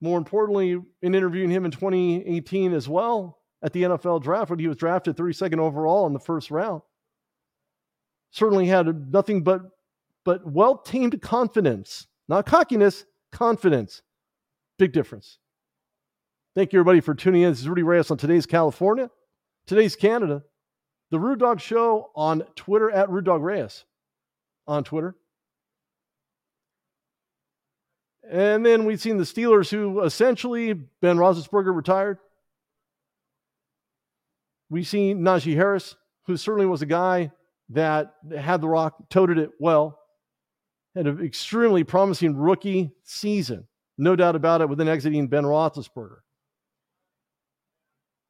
More 0.00 0.18
importantly, 0.18 0.80
in 1.02 1.14
interviewing 1.14 1.50
him 1.50 1.64
in 1.64 1.70
2018 1.70 2.72
as 2.72 2.88
well 2.88 3.37
at 3.62 3.72
the 3.72 3.82
NFL 3.82 4.22
draft, 4.22 4.50
when 4.50 4.58
he 4.58 4.68
was 4.68 4.76
drafted 4.76 5.16
32nd 5.16 5.58
overall 5.58 6.06
in 6.06 6.12
the 6.12 6.20
first 6.20 6.50
round, 6.50 6.82
certainly 8.30 8.66
had 8.66 9.12
nothing 9.12 9.42
but 9.42 9.62
but 10.24 10.46
well-tamed 10.46 11.22
confidence, 11.22 12.06
not 12.28 12.44
cockiness, 12.44 13.06
confidence. 13.32 14.02
Big 14.78 14.92
difference. 14.92 15.38
Thank 16.54 16.72
you, 16.72 16.80
everybody, 16.80 17.00
for 17.00 17.14
tuning 17.14 17.42
in. 17.42 17.50
This 17.50 17.60
is 17.60 17.68
Rudy 17.68 17.82
Reyes 17.82 18.10
on 18.10 18.18
today's 18.18 18.44
California, 18.44 19.10
today's 19.66 19.96
Canada, 19.96 20.42
the 21.10 21.18
Rude 21.18 21.38
Dog 21.38 21.60
Show 21.60 22.10
on 22.14 22.42
Twitter 22.56 22.90
at 22.90 23.08
Rude 23.08 23.24
Dog 23.24 23.42
Reyes 23.42 23.84
on 24.66 24.84
Twitter. 24.84 25.14
And 28.30 28.66
then 28.66 28.84
we've 28.84 29.00
seen 29.00 29.16
the 29.16 29.24
Steelers, 29.24 29.70
who 29.70 30.02
essentially 30.04 30.74
Ben 30.74 31.16
Roethlisberger 31.16 31.74
retired. 31.74 32.18
We've 34.70 34.86
seen 34.86 35.20
Najee 35.20 35.54
Harris, 35.54 35.96
who 36.26 36.36
certainly 36.36 36.66
was 36.66 36.82
a 36.82 36.86
guy 36.86 37.30
that 37.70 38.14
had 38.36 38.60
the 38.60 38.68
rock, 38.68 38.96
toted 39.10 39.38
it 39.38 39.50
well, 39.58 39.98
had 40.94 41.06
an 41.06 41.24
extremely 41.24 41.84
promising 41.84 42.36
rookie 42.36 42.90
season, 43.04 43.66
no 43.96 44.16
doubt 44.16 44.36
about 44.36 44.60
it, 44.60 44.68
with 44.68 44.80
an 44.80 44.88
exiting 44.88 45.28
Ben 45.28 45.44
Roethlisberger. 45.44 46.18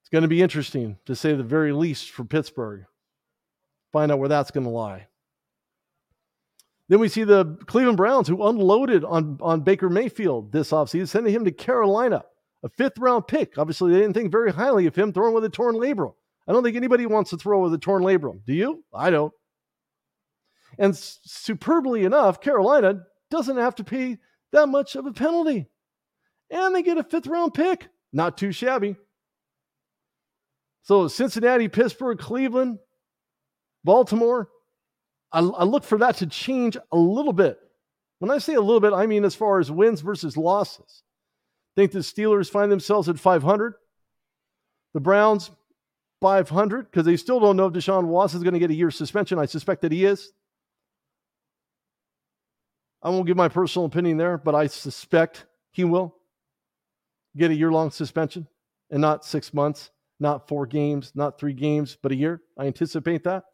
It's 0.02 0.10
going 0.10 0.22
to 0.22 0.28
be 0.28 0.42
interesting, 0.42 0.96
to 1.06 1.14
say 1.14 1.34
the 1.34 1.42
very 1.42 1.72
least, 1.72 2.10
for 2.10 2.24
Pittsburgh. 2.24 2.84
Find 3.92 4.10
out 4.12 4.18
where 4.18 4.28
that's 4.28 4.50
going 4.50 4.64
to 4.64 4.70
lie. 4.70 5.06
Then 6.88 7.00
we 7.00 7.08
see 7.08 7.24
the 7.24 7.58
Cleveland 7.66 7.98
Browns 7.98 8.28
who 8.28 8.46
unloaded 8.46 9.04
on, 9.04 9.38
on 9.42 9.60
Baker 9.60 9.90
Mayfield 9.90 10.52
this 10.52 10.70
offseason, 10.70 11.08
sending 11.08 11.34
him 11.34 11.44
to 11.44 11.52
Carolina, 11.52 12.24
a 12.62 12.68
fifth 12.70 12.98
round 12.98 13.26
pick. 13.26 13.58
Obviously, 13.58 13.92
they 13.92 14.00
didn't 14.00 14.14
think 14.14 14.32
very 14.32 14.52
highly 14.52 14.86
of 14.86 14.96
him 14.96 15.12
throwing 15.12 15.34
with 15.34 15.44
a 15.44 15.50
torn 15.50 15.74
labrum. 15.74 16.14
I 16.48 16.52
don't 16.52 16.64
think 16.64 16.76
anybody 16.76 17.04
wants 17.04 17.30
to 17.30 17.36
throw 17.36 17.60
with 17.62 17.74
a 17.74 17.78
torn 17.78 18.02
labrum. 18.02 18.40
Do 18.46 18.54
you? 18.54 18.82
I 18.94 19.10
don't. 19.10 19.32
And 20.78 20.96
superbly 20.96 22.04
enough, 22.04 22.40
Carolina 22.40 23.02
doesn't 23.30 23.58
have 23.58 23.74
to 23.76 23.84
pay 23.84 24.18
that 24.52 24.68
much 24.68 24.96
of 24.96 25.06
a 25.06 25.12
penalty. 25.12 25.66
And 26.50 26.74
they 26.74 26.82
get 26.82 26.96
a 26.96 27.04
fifth 27.04 27.26
round 27.26 27.52
pick. 27.52 27.88
Not 28.12 28.38
too 28.38 28.52
shabby. 28.52 28.96
So 30.82 31.06
Cincinnati, 31.08 31.68
Pittsburgh, 31.68 32.18
Cleveland, 32.18 32.78
Baltimore, 33.84 34.48
I, 35.30 35.40
I 35.40 35.64
look 35.64 35.84
for 35.84 35.98
that 35.98 36.16
to 36.16 36.26
change 36.26 36.78
a 36.90 36.96
little 36.96 37.34
bit. 37.34 37.58
When 38.20 38.30
I 38.30 38.38
say 38.38 38.54
a 38.54 38.60
little 38.60 38.80
bit, 38.80 38.94
I 38.94 39.06
mean 39.06 39.24
as 39.24 39.34
far 39.34 39.60
as 39.60 39.70
wins 39.70 40.00
versus 40.00 40.36
losses. 40.36 41.02
Think 41.76 41.92
the 41.92 41.98
Steelers 41.98 42.50
find 42.50 42.72
themselves 42.72 43.08
at 43.08 43.18
500. 43.18 43.74
The 44.94 45.00
Browns, 45.00 45.50
500, 46.20 46.90
because 46.90 47.06
they 47.06 47.16
still 47.16 47.40
don't 47.40 47.56
know 47.56 47.66
if 47.66 47.72
Deshaun 47.72 48.04
Watson 48.04 48.38
is 48.38 48.44
going 48.44 48.54
to 48.54 48.60
get 48.60 48.70
a 48.70 48.74
year 48.74 48.90
suspension. 48.90 49.38
I 49.38 49.46
suspect 49.46 49.82
that 49.82 49.92
he 49.92 50.04
is. 50.04 50.32
I 53.02 53.10
won't 53.10 53.26
give 53.26 53.36
my 53.36 53.48
personal 53.48 53.86
opinion 53.86 54.16
there, 54.16 54.38
but 54.38 54.54
I 54.54 54.66
suspect 54.66 55.46
he 55.70 55.84
will 55.84 56.16
get 57.36 57.50
a 57.50 57.54
year 57.54 57.70
long 57.70 57.90
suspension 57.90 58.48
and 58.90 59.00
not 59.00 59.24
six 59.24 59.54
months 59.54 59.90
not 60.20 60.48
four 60.48 60.66
games, 60.66 61.12
not 61.14 61.38
three 61.38 61.52
games, 61.52 61.96
but 62.02 62.12
a 62.12 62.16
year. 62.16 62.42
I 62.58 62.66
anticipate 62.66 63.24
that. 63.24 63.44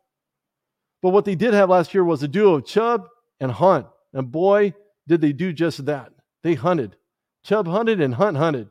But 1.03 1.11
what 1.11 1.25
they 1.25 1.35
did 1.35 1.55
have 1.55 1.69
last 1.69 1.93
year 1.93 2.05
was 2.05 2.23
a 2.23 2.29
duo 2.29 2.55
of 2.55 2.67
Chubb 2.67 3.09
and 3.41 3.53
Hunt. 3.53 3.87
And 4.13 4.31
boy, 4.31 4.75
did 5.07 5.21
they 5.21 5.33
do 5.33 5.53
just 5.53 5.85
that. 5.87 6.13
They 6.43 6.55
hunted. 6.55 6.97
Chubb 7.45 7.67
hunted 7.67 8.01
and 8.01 8.15
Hunt 8.15 8.37
hunted. 8.37 8.69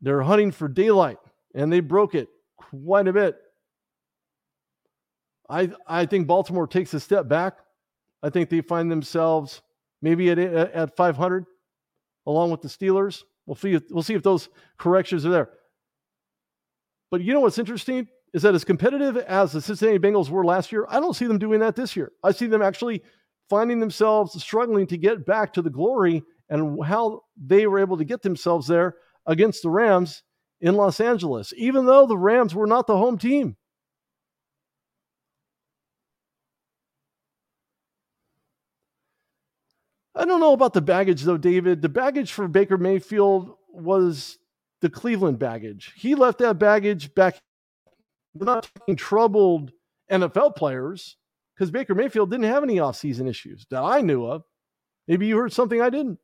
They're 0.00 0.22
hunting 0.22 0.50
for 0.50 0.68
daylight, 0.68 1.18
and 1.54 1.72
they 1.72 1.80
broke 1.80 2.14
it 2.14 2.28
quite 2.56 3.08
a 3.08 3.12
bit. 3.12 3.36
I, 5.48 5.70
I 5.86 6.06
think 6.06 6.26
Baltimore 6.26 6.66
takes 6.66 6.92
a 6.94 7.00
step 7.00 7.28
back. 7.28 7.58
I 8.22 8.30
think 8.30 8.50
they 8.50 8.60
find 8.60 8.90
themselves 8.90 9.62
maybe 10.02 10.30
at, 10.30 10.38
at 10.38 10.96
500 10.96 11.46
along 12.26 12.50
with 12.50 12.60
the 12.60 12.68
Steelers. 12.68 13.22
We'll 13.46 13.56
see 13.56 13.72
if, 13.74 13.84
we'll 13.90 14.02
see 14.02 14.14
if 14.14 14.22
those 14.22 14.50
corrections 14.76 15.24
are 15.24 15.30
there. 15.30 15.50
But 17.10 17.22
you 17.22 17.32
know 17.32 17.40
what's 17.40 17.58
interesting 17.58 18.06
is 18.34 18.42
that 18.42 18.54
as 18.54 18.64
competitive 18.64 19.16
as 19.16 19.52
the 19.52 19.62
Cincinnati 19.62 19.98
Bengals 19.98 20.28
were 20.28 20.44
last 20.44 20.70
year, 20.70 20.86
I 20.90 21.00
don't 21.00 21.14
see 21.14 21.26
them 21.26 21.38
doing 21.38 21.60
that 21.60 21.74
this 21.74 21.96
year. 21.96 22.12
I 22.22 22.32
see 22.32 22.46
them 22.46 22.60
actually 22.60 23.02
finding 23.48 23.80
themselves 23.80 24.40
struggling 24.42 24.86
to 24.88 24.98
get 24.98 25.24
back 25.24 25.54
to 25.54 25.62
the 25.62 25.70
glory 25.70 26.22
and 26.50 26.84
how 26.84 27.22
they 27.42 27.66
were 27.66 27.78
able 27.78 27.96
to 27.96 28.04
get 28.04 28.20
themselves 28.20 28.66
there 28.66 28.96
against 29.26 29.62
the 29.62 29.70
Rams 29.70 30.22
in 30.60 30.74
Los 30.74 31.00
Angeles, 31.00 31.52
even 31.56 31.86
though 31.86 32.06
the 32.06 32.18
Rams 32.18 32.54
were 32.54 32.66
not 32.66 32.86
the 32.86 32.96
home 32.96 33.18
team. 33.18 33.56
I 40.14 40.24
don't 40.24 40.40
know 40.40 40.52
about 40.52 40.72
the 40.72 40.80
baggage 40.80 41.22
though, 41.22 41.36
David. 41.36 41.80
The 41.80 41.88
baggage 41.88 42.32
for 42.32 42.48
Baker 42.48 42.76
Mayfield 42.76 43.54
was 43.68 44.38
the 44.80 44.90
Cleveland 44.90 45.38
baggage. 45.38 45.92
He 45.96 46.16
left 46.16 46.38
that 46.38 46.58
baggage 46.58 47.14
back. 47.14 47.40
We're 48.34 48.46
not 48.46 48.68
troubled 48.96 49.70
NFL 50.10 50.56
players 50.56 51.16
because 51.54 51.70
Baker 51.70 51.94
Mayfield 51.94 52.30
didn't 52.30 52.46
have 52.46 52.64
any 52.64 52.76
offseason 52.76 53.28
issues 53.28 53.66
that 53.70 53.82
I 53.82 54.00
knew 54.00 54.26
of. 54.26 54.42
Maybe 55.06 55.26
you 55.26 55.36
heard 55.36 55.52
something 55.52 55.80
I 55.80 55.90
didn't. 55.90 56.18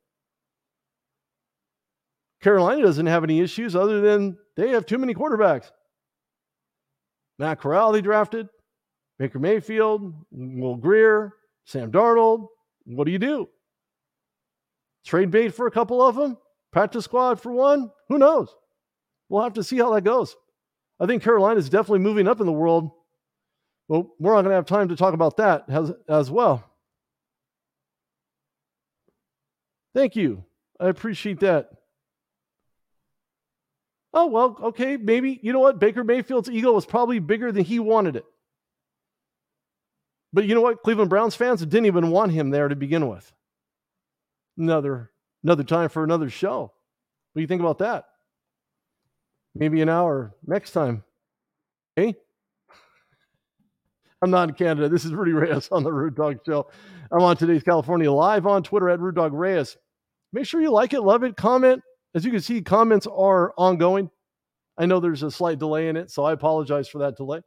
Carolina 2.45 2.83
doesn't 2.83 3.07
have 3.07 3.23
any 3.23 3.39
issues 3.39 3.75
other 3.75 4.01
than 4.01 4.37
they 4.55 4.69
have 4.69 4.85
too 4.85 4.99
many 4.99 5.15
quarterbacks. 5.15 5.71
Matt 7.39 7.59
Corral, 7.59 7.91
they 7.91 8.01
drafted. 8.01 8.47
Baker 9.17 9.39
Mayfield, 9.39 10.13
Will 10.29 10.75
Grier, 10.75 11.33
Sam 11.63 11.91
Darnold. 11.91 12.49
What 12.85 13.05
do 13.05 13.11
you 13.11 13.17
do? 13.17 13.49
Trade 15.07 15.31
bait 15.31 15.55
for 15.55 15.65
a 15.65 15.71
couple 15.71 16.03
of 16.03 16.15
them? 16.15 16.37
Practice 16.71 17.05
squad 17.05 17.41
for 17.41 17.51
one? 17.51 17.89
Who 18.09 18.19
knows? 18.19 18.55
We'll 19.27 19.41
have 19.41 19.53
to 19.53 19.63
see 19.63 19.77
how 19.77 19.91
that 19.95 20.03
goes. 20.03 20.35
I 20.99 21.07
think 21.07 21.23
Carolina 21.23 21.57
is 21.57 21.67
definitely 21.67 21.99
moving 21.99 22.27
up 22.27 22.41
in 22.41 22.45
the 22.45 22.51
world. 22.51 22.91
Well, 23.87 24.13
we're 24.19 24.35
not 24.35 24.43
going 24.43 24.51
to 24.51 24.55
have 24.57 24.67
time 24.67 24.89
to 24.89 24.95
talk 24.95 25.15
about 25.15 25.37
that 25.37 25.65
as, 25.67 25.91
as 26.07 26.29
well. 26.29 26.63
Thank 29.95 30.15
you. 30.15 30.43
I 30.79 30.89
appreciate 30.89 31.39
that. 31.39 31.71
Oh, 34.17 34.27
well, 34.27 34.57
okay, 34.63 34.95
maybe. 34.95 35.39
You 35.43 35.51
know 35.51 35.59
what? 35.59 35.77
Baker 35.77 36.03
Mayfield's 36.03 36.49
ego 36.49 36.71
was 36.71 36.85
probably 36.85 37.19
bigger 37.19 37.51
than 37.51 37.65
he 37.65 37.79
wanted 37.79 38.15
it. 38.15 38.25
But 40.31 40.45
you 40.45 40.55
know 40.55 40.61
what? 40.61 40.83
Cleveland 40.83 41.09
Browns 41.09 41.35
fans 41.35 41.59
didn't 41.59 41.85
even 41.85 42.11
want 42.11 42.31
him 42.31 42.49
there 42.49 42.69
to 42.69 42.75
begin 42.75 43.09
with 43.09 43.31
another 44.57 45.11
another 45.43 45.63
time 45.63 45.89
for 45.89 46.03
another 46.03 46.29
show. 46.29 46.61
What 46.61 47.39
do 47.39 47.41
you 47.41 47.47
think 47.47 47.61
about 47.61 47.79
that? 47.79 48.05
Maybe 49.53 49.81
an 49.81 49.89
hour 49.89 50.33
next 50.45 50.71
time. 50.71 51.03
Hey? 51.95 52.15
I'm 54.21 54.31
not 54.31 54.49
in 54.49 54.55
Canada. 54.55 54.89
This 54.89 55.05
is 55.05 55.13
Rudy 55.13 55.33
Reyes 55.33 55.67
on 55.71 55.83
the 55.83 55.91
Rude 55.91 56.15
Dog 56.15 56.39
Show. 56.45 56.69
I'm 57.11 57.21
on 57.21 57.37
today's 57.37 57.63
California 57.63 58.11
live 58.11 58.47
on 58.47 58.63
Twitter 58.63 58.89
at 58.89 58.99
Rude 58.99 59.15
Dog 59.15 59.33
Reyes. 59.33 59.77
Make 60.33 60.45
sure 60.45 60.61
you 60.61 60.71
like 60.71 60.93
it, 60.93 61.01
love 61.01 61.23
it, 61.23 61.35
comment. 61.35 61.83
As 62.15 62.25
you 62.25 62.31
can 62.31 62.41
see, 62.41 62.61
comments 62.61 63.05
are 63.05 63.53
ongoing. 63.57 64.09
I 64.77 64.85
know 64.85 64.99
there's 64.99 65.21
a 65.21 65.29
slight 65.29 65.59
delay 65.59 65.89
in 65.89 65.97
it, 65.97 66.09
so 66.09 66.23
I 66.23 66.31
apologize 66.31 66.87
for 66.87 66.99
that 66.99 67.17
delay. 67.17 67.41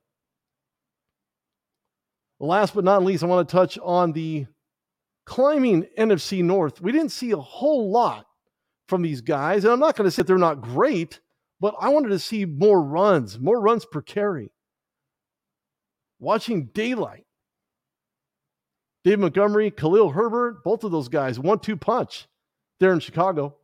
Last 2.38 2.74
but 2.74 2.84
not 2.84 3.02
least, 3.02 3.24
I 3.24 3.26
want 3.26 3.48
to 3.48 3.52
touch 3.52 3.78
on 3.82 4.12
the 4.12 4.46
climbing 5.28 5.86
NFC 5.98 6.42
North, 6.42 6.80
we 6.80 6.90
didn't 6.90 7.10
see 7.10 7.32
a 7.32 7.36
whole 7.36 7.90
lot 7.90 8.26
from 8.88 9.02
these 9.02 9.20
guys. 9.20 9.64
And 9.64 9.72
I'm 9.72 9.78
not 9.78 9.94
going 9.94 10.06
to 10.06 10.10
say 10.10 10.22
they're 10.22 10.38
not 10.38 10.62
great, 10.62 11.20
but 11.60 11.74
I 11.78 11.90
wanted 11.90 12.08
to 12.10 12.18
see 12.18 12.46
more 12.46 12.82
runs, 12.82 13.38
more 13.38 13.60
runs 13.60 13.84
per 13.84 14.00
carry. 14.00 14.50
Watching 16.18 16.66
daylight. 16.72 17.24
Dave 19.04 19.18
Montgomery, 19.18 19.70
Khalil 19.70 20.10
Herbert, 20.10 20.64
both 20.64 20.82
of 20.82 20.90
those 20.90 21.08
guys, 21.08 21.38
one 21.38 21.58
two 21.58 21.76
punch 21.76 22.26
there 22.80 22.92
in 22.92 23.00
Chicago. 23.00 23.56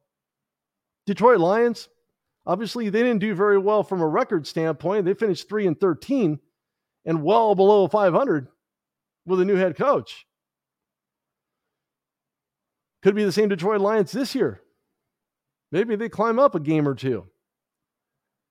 Detroit 1.06 1.38
Lions, 1.40 1.88
obviously, 2.46 2.88
they 2.88 3.02
didn't 3.02 3.20
do 3.20 3.34
very 3.34 3.58
well 3.58 3.82
from 3.82 4.00
a 4.00 4.06
record 4.06 4.46
standpoint. 4.46 5.04
They 5.04 5.14
finished 5.14 5.48
3 5.48 5.66
and 5.66 5.78
13 5.78 6.38
and 7.04 7.22
well 7.22 7.54
below 7.54 7.86
500. 7.88 8.48
with 9.26 9.40
a 9.40 9.44
new 9.44 9.56
head 9.56 9.76
coach. 9.76 10.26
Could 13.02 13.14
be 13.14 13.24
the 13.24 13.32
same 13.32 13.48
Detroit 13.48 13.80
Lions 13.80 14.12
this 14.12 14.34
year. 14.34 14.62
Maybe 15.70 15.96
they 15.96 16.08
climb 16.08 16.38
up 16.38 16.54
a 16.54 16.60
game 16.60 16.88
or 16.88 16.94
two. 16.94 17.26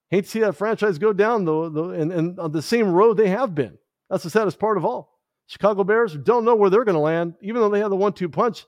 Hate 0.10 0.26
to 0.26 0.30
see 0.30 0.40
that 0.42 0.56
franchise 0.56 1.00
go 1.00 1.14
down 1.14 1.46
though, 1.46 1.90
and, 1.90 2.12
and 2.12 2.40
on 2.40 2.52
the 2.52 2.62
same 2.62 2.92
road 2.92 3.18
they 3.18 3.30
have 3.30 3.56
been. 3.56 3.78
That's 4.10 4.24
the 4.24 4.30
saddest 4.30 4.60
part 4.60 4.78
of 4.78 4.86
all. 4.86 5.18
Chicago 5.48 5.84
Bears 5.84 6.16
don't 6.16 6.46
know 6.46 6.56
where 6.56 6.70
they're 6.70 6.84
going 6.84 6.96
to 6.96 7.00
land, 7.00 7.34
even 7.42 7.62
though 7.62 7.70
they 7.70 7.80
have 7.80 7.90
the 7.90 7.96
one-two 7.96 8.30
punch. 8.30 8.66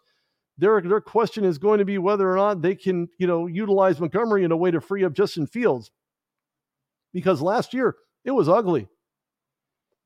Their 0.57 0.81
their 0.81 1.01
question 1.01 1.43
is 1.43 1.57
going 1.57 1.79
to 1.79 1.85
be 1.85 1.97
whether 1.97 2.31
or 2.31 2.37
not 2.37 2.61
they 2.61 2.75
can, 2.75 3.09
you 3.17 3.27
know, 3.27 3.47
utilize 3.47 3.99
Montgomery 3.99 4.43
in 4.43 4.51
a 4.51 4.57
way 4.57 4.71
to 4.71 4.79
free 4.79 5.03
up 5.03 5.13
Justin 5.13 5.47
Fields. 5.47 5.91
Because 7.13 7.41
last 7.41 7.73
year 7.73 7.95
it 8.23 8.31
was 8.31 8.47
ugly. 8.47 8.87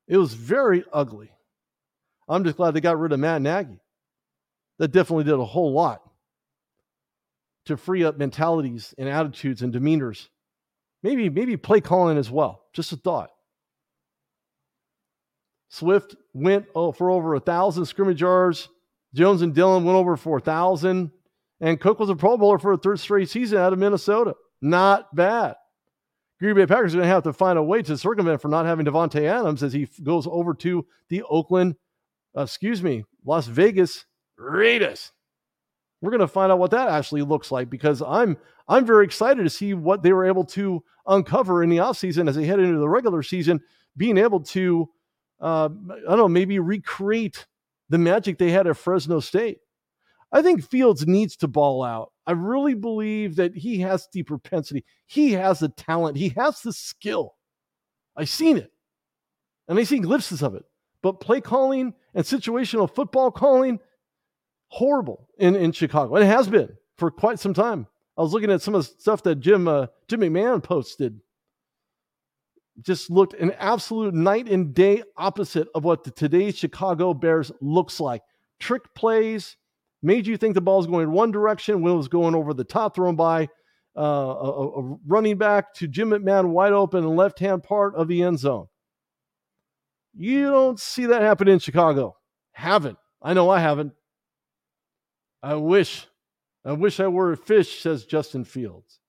It 0.08 0.18
was 0.18 0.34
very 0.34 0.84
ugly. 0.92 1.32
I'm 2.28 2.44
just 2.44 2.58
glad 2.58 2.74
they 2.74 2.82
got 2.82 3.00
rid 3.00 3.12
of 3.12 3.20
Matt 3.20 3.42
Nagy. 3.42 3.80
That 4.80 4.92
definitely 4.92 5.26
did 5.26 5.34
a 5.34 5.46
whole 5.46 5.74
lot 5.74 6.02
to 7.66 7.78
free 7.78 8.04
up 8.04 8.18
mentalities 8.18 8.96
and 8.98 9.08
attitudes 9.08 9.62
and 9.62 9.74
demeanors. 9.74 10.30
Maybe, 11.04 11.30
maybe 11.30 11.58
play 11.58 11.82
calling 11.82 12.18
as 12.18 12.32
well. 12.32 12.64
Just 12.74 12.92
a 12.92 12.98
thought. 12.98 13.30
Swift 15.70 16.16
went 16.34 16.66
oh, 16.76 16.92
for 16.92 17.12
over 17.12 17.36
a 17.36 17.40
thousand 17.40 17.86
scrimmage 17.86 18.22
yards. 18.22 18.68
Jones 19.14 19.42
and 19.42 19.54
Dillon 19.54 19.84
went 19.84 19.96
over 19.96 20.16
4,000. 20.16 21.12
And 21.62 21.80
Cook 21.80 22.00
was 22.00 22.10
a 22.10 22.16
Pro 22.16 22.38
Bowler 22.38 22.60
for 22.60 22.74
a 22.74 22.78
third 22.78 23.00
straight 23.00 23.30
season 23.30 23.58
out 23.58 23.74
of 23.74 23.80
Minnesota. 23.80 24.36
Not 24.62 25.14
bad. 25.16 25.56
Green 26.40 26.56
Bay 26.56 26.66
Packers 26.66 26.94
are 26.94 27.00
going 27.00 27.08
to 27.08 27.14
have 27.14 27.24
to 27.24 27.34
find 27.34 27.60
a 27.60 27.64
way 27.64 27.82
to 27.82 27.98
circumvent 27.98 28.42
for 28.42 28.48
not 28.48 28.66
having 28.66 28.86
Davante 28.86 29.24
Adams 29.24 29.62
as 29.62 29.74
he 29.74 29.90
goes 30.04 30.26
over 30.26 30.54
to 30.54 30.86
the 31.10 31.22
Oakland, 31.24 31.76
uh, 32.38 32.44
excuse 32.44 32.82
me, 32.82 33.04
Las 33.26 33.48
Vegas 33.48 34.06
Raiders. 34.38 35.12
We're 36.02 36.12
going 36.12 36.22
to 36.22 36.28
find 36.30 36.50
out 36.50 36.60
what 36.60 36.72
that 36.72 36.88
actually 36.88 37.24
looks 37.24 37.52
like 37.52 37.70
because 37.70 38.02
I'm 38.02 38.38
I'm 38.70 38.86
very 38.86 39.04
excited 39.04 39.44
to 39.44 39.50
see 39.50 39.74
what 39.74 40.02
they 40.02 40.14
were 40.14 40.26
able 40.26 40.46
to 40.46 40.82
uncover 41.06 41.62
in 41.62 41.70
the 41.70 41.78
offseason 41.78 42.30
as 42.30 42.36
they 42.38 42.46
head 42.46 42.60
into 42.60 42.80
the 42.80 42.88
regular 42.88 43.22
season, 43.22 43.60
being 43.98 44.18
able 44.18 44.40
to 44.42 44.90
uh, 45.42 45.68
I 45.68 46.10
don't 46.10 46.18
know, 46.18 46.30
maybe 46.30 46.60
recreate 46.60 47.46
the 47.90 47.98
magic 47.98 48.38
they 48.38 48.52
had 48.52 48.68
at 48.68 48.78
Fresno 48.78 49.20
State. 49.20 49.60
I 50.32 50.42
think 50.42 50.64
Fields 50.64 51.08
needs 51.08 51.36
to 51.38 51.48
ball 51.48 51.84
out. 51.84 52.12
I 52.28 52.34
really 52.34 52.76
believe 52.76 53.36
that 53.38 53.56
he 53.56 53.80
has 53.80 54.08
the 54.14 54.24
propensity, 54.24 54.86
he 55.08 55.32
has 55.34 55.60
the 55.60 55.70
talent, 55.70 56.18
he 56.18 56.30
has 56.30 56.62
the 56.62 56.74
skill. 56.74 57.36
I've 58.16 58.30
seen 58.30 58.58
it, 58.58 58.72
and 59.68 59.80
I've 59.80 59.88
seen 59.88 60.04
glimpses 60.04 60.44
of 60.44 60.56
it. 60.56 60.64
But 61.02 61.22
play 61.22 61.42
calling 61.42 61.94
and 62.14 62.26
situational 62.26 62.94
football 62.94 63.32
calling, 63.32 63.80
horrible 64.68 65.30
in, 65.38 65.56
in 65.56 65.72
Chicago. 65.72 66.16
And 66.16 66.24
it 66.24 66.28
has 66.28 66.48
been 66.48 66.70
for 66.98 67.10
quite 67.10 67.40
some 67.40 67.54
time. 67.54 67.88
I 68.18 68.22
was 68.22 68.34
looking 68.34 68.52
at 68.52 68.62
some 68.62 68.76
of 68.76 68.86
the 68.86 68.94
stuff 69.00 69.24
that 69.24 69.40
Jim 69.40 69.68
uh, 69.68 69.88
Jim 70.10 70.20
McMahon 70.20 70.62
posted. 70.62 71.20
Just 72.82 73.10
looked 73.10 73.34
an 73.34 73.52
absolute 73.54 74.14
night 74.14 74.48
and 74.48 74.74
day 74.74 75.04
opposite 75.18 75.68
of 75.76 75.84
what 75.84 76.04
the 76.04 76.12
today's 76.12 76.58
Chicago 76.58 77.14
Bears 77.14 77.52
looks 77.62 78.00
like. 78.00 78.22
Trick 78.60 78.94
plays, 78.94 79.58
made 80.02 80.28
you 80.28 80.38
think 80.38 80.54
the 80.54 80.62
ball's 80.62 80.88
going 80.88 81.12
one 81.12 81.32
direction 81.32 81.82
when 81.82 81.94
it 81.94 81.98
was 81.98 82.08
going 82.08 82.36
over 82.36 82.54
the 82.54 82.64
top, 82.64 82.96
thrown 82.96 83.16
by 83.16 83.50
uh, 83.98 84.02
a, 84.02 84.68
a, 84.80 84.98
running 85.08 85.38
back 85.38 85.74
to 85.74 85.88
Jim 85.88 86.12
McMahon 86.12 86.50
wide 86.50 86.74
open 86.74 87.00
in 87.00 87.06
the 87.06 87.12
left 87.12 87.40
hand 87.40 87.64
part 87.64 87.96
of 87.96 88.08
the 88.08 88.24
end 88.24 88.40
zone. 88.40 88.68
You 90.14 90.50
don't 90.52 90.80
see 90.80 91.08
that 91.08 91.22
happen 91.22 91.48
in 91.48 91.60
Chicago. 91.60 92.16
Haven't. 92.52 92.98
I 93.22 93.34
know 93.34 93.50
I 93.50 93.60
haven't. 93.60 93.94
I 95.42 95.56
wish. 95.56 96.08
I 96.66 96.74
wish 96.74 97.00
I 97.00 97.08
were 97.08 97.32
a 97.32 97.38
fish, 97.38 97.82
says 97.82 98.06
Justin 98.06 98.44
Fields. 98.44 99.00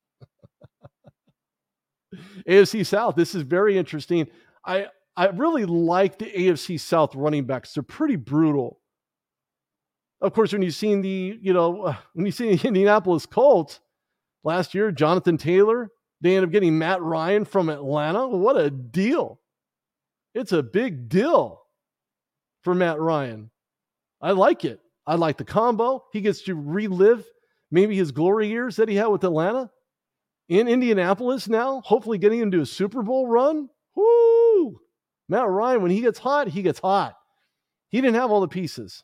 AFC 2.48 2.84
South, 2.84 3.16
this 3.16 3.34
is 3.34 3.42
very 3.42 3.78
interesting. 3.78 4.28
I 4.64 4.86
I 5.16 5.28
really 5.28 5.64
like 5.64 6.18
the 6.18 6.26
AFC 6.26 6.78
South 6.80 7.14
running 7.14 7.44
backs. 7.44 7.74
They're 7.74 7.82
pretty 7.82 8.16
brutal 8.16 8.80
of 10.20 10.34
course, 10.34 10.52
when 10.52 10.62
you've 10.62 10.74
seen 10.74 11.00
the, 11.00 11.38
you 11.40 11.52
know, 11.52 11.94
when 12.12 12.26
you 12.26 12.32
see 12.32 12.54
the 12.54 12.68
Indianapolis 12.68 13.26
Colts 13.26 13.80
last 14.44 14.74
year, 14.74 14.92
Jonathan 14.92 15.36
Taylor, 15.36 15.90
they 16.20 16.36
end 16.36 16.44
up 16.44 16.52
getting 16.52 16.78
Matt 16.78 17.00
Ryan 17.00 17.44
from 17.44 17.68
Atlanta. 17.70 18.28
What 18.28 18.58
a 18.58 18.70
deal. 18.70 19.40
It's 20.34 20.52
a 20.52 20.62
big 20.62 21.08
deal 21.08 21.62
for 22.62 22.74
Matt 22.74 23.00
Ryan. 23.00 23.50
I 24.20 24.32
like 24.32 24.64
it. 24.64 24.80
I 25.06 25.14
like 25.14 25.38
the 25.38 25.44
combo. 25.44 26.04
He 26.12 26.20
gets 26.20 26.42
to 26.42 26.54
relive 26.54 27.24
maybe 27.70 27.96
his 27.96 28.12
glory 28.12 28.48
years 28.48 28.76
that 28.76 28.88
he 28.88 28.96
had 28.96 29.06
with 29.06 29.24
Atlanta 29.24 29.70
in 30.50 30.68
Indianapolis 30.68 31.48
now, 31.48 31.80
hopefully 31.80 32.18
getting 32.18 32.40
into 32.40 32.60
a 32.60 32.66
Super 32.66 33.02
Bowl 33.02 33.26
run. 33.26 33.70
Whoo! 33.94 34.80
Matt 35.30 35.48
Ryan, 35.48 35.80
when 35.80 35.90
he 35.90 36.02
gets 36.02 36.18
hot, 36.18 36.48
he 36.48 36.60
gets 36.60 36.80
hot. 36.80 37.16
He 37.88 38.02
didn't 38.02 38.16
have 38.16 38.30
all 38.30 38.42
the 38.42 38.48
pieces 38.48 39.02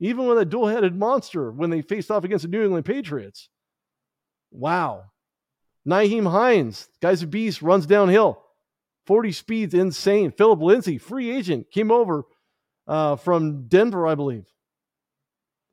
even 0.00 0.26
with 0.26 0.38
a 0.38 0.44
dual 0.44 0.66
headed 0.66 0.94
monster 0.94 1.50
when 1.50 1.70
they 1.70 1.82
faced 1.82 2.10
off 2.10 2.24
against 2.24 2.42
the 2.42 2.50
New 2.50 2.64
England 2.64 2.84
Patriots. 2.84 3.48
Wow. 4.50 5.04
Nyheim 5.86 6.30
Hines, 6.30 6.88
guy's 7.00 7.22
a 7.22 7.26
beast, 7.26 7.62
runs 7.62 7.86
downhill. 7.86 8.42
40 9.06 9.32
speeds, 9.32 9.74
insane. 9.74 10.32
Phillip 10.32 10.60
Lindsay, 10.60 10.98
free 10.98 11.30
agent, 11.30 11.70
came 11.70 11.90
over 11.90 12.24
uh, 12.88 13.16
from 13.16 13.68
Denver, 13.68 14.06
I 14.06 14.16
believe. 14.16 14.46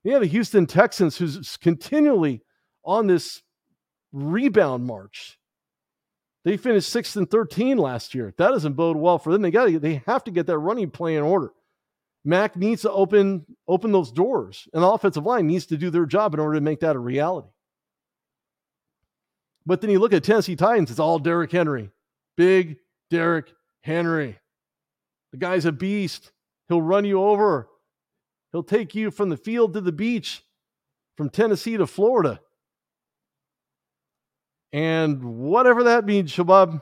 You 0.03 0.13
have 0.13 0.21
the 0.21 0.27
Houston 0.27 0.67
Texans, 0.67 1.17
who's 1.17 1.57
continually 1.57 2.41
on 2.85 3.07
this 3.07 3.41
rebound 4.13 4.85
march. 4.85 5.37
They 6.45 6.57
finished 6.57 6.89
sixth 6.89 7.15
and 7.15 7.29
13 7.29 7.77
last 7.77 8.13
year. 8.13 8.33
That 8.37 8.49
doesn't 8.49 8.73
bode 8.73 8.97
well 8.97 9.17
for 9.17 9.31
them. 9.31 9.41
They 9.41 9.51
got 9.51 9.81
they 9.81 10.03
have 10.05 10.23
to 10.25 10.31
get 10.31 10.45
that 10.47 10.57
running 10.57 10.91
play 10.91 11.15
in 11.15 11.23
order. 11.23 11.51
Mac 12.25 12.55
needs 12.55 12.83
to 12.83 12.91
open 12.91 13.45
open 13.67 13.91
those 13.91 14.11
doors, 14.11 14.67
and 14.73 14.83
the 14.83 14.87
offensive 14.87 15.25
line 15.25 15.47
needs 15.47 15.65
to 15.67 15.77
do 15.77 15.89
their 15.89 16.05
job 16.05 16.33
in 16.33 16.39
order 16.39 16.55
to 16.55 16.61
make 16.61 16.81
that 16.81 16.95
a 16.95 16.99
reality. 16.99 17.49
But 19.65 19.81
then 19.81 19.89
you 19.89 19.99
look 19.99 20.13
at 20.13 20.23
Tennessee 20.23 20.55
Titans; 20.55 20.91
it's 20.91 20.99
all 20.99 21.19
Derrick 21.19 21.51
Henry, 21.51 21.89
big 22.37 22.77
Derrick 23.09 23.51
Henry. 23.81 24.37
The 25.31 25.37
guy's 25.37 25.65
a 25.65 25.71
beast. 25.71 26.31
He'll 26.67 26.81
run 26.81 27.05
you 27.05 27.21
over. 27.21 27.69
He'll 28.51 28.63
take 28.63 28.95
you 28.95 29.11
from 29.11 29.29
the 29.29 29.37
field 29.37 29.73
to 29.73 29.81
the 29.81 29.91
beach, 29.91 30.43
from 31.17 31.29
Tennessee 31.29 31.77
to 31.77 31.87
Florida. 31.87 32.39
And 34.73 35.23
whatever 35.23 35.83
that 35.83 36.03
means, 36.03 36.33
Shabab, 36.33 36.81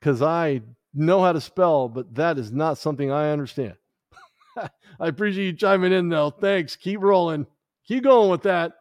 because 0.00 0.22
I 0.22 0.62
know 0.94 1.20
how 1.20 1.32
to 1.32 1.40
spell, 1.40 1.88
but 1.88 2.14
that 2.14 2.38
is 2.38 2.52
not 2.52 2.78
something 2.78 3.10
I 3.10 3.32
understand. 3.32 3.74
I 4.56 5.08
appreciate 5.08 5.44
you 5.44 5.52
chiming 5.52 5.92
in, 5.92 6.08
though. 6.08 6.30
Thanks. 6.30 6.76
Keep 6.76 7.00
rolling. 7.02 7.46
Keep 7.86 8.04
going 8.04 8.30
with 8.30 8.42
that. 8.42 8.72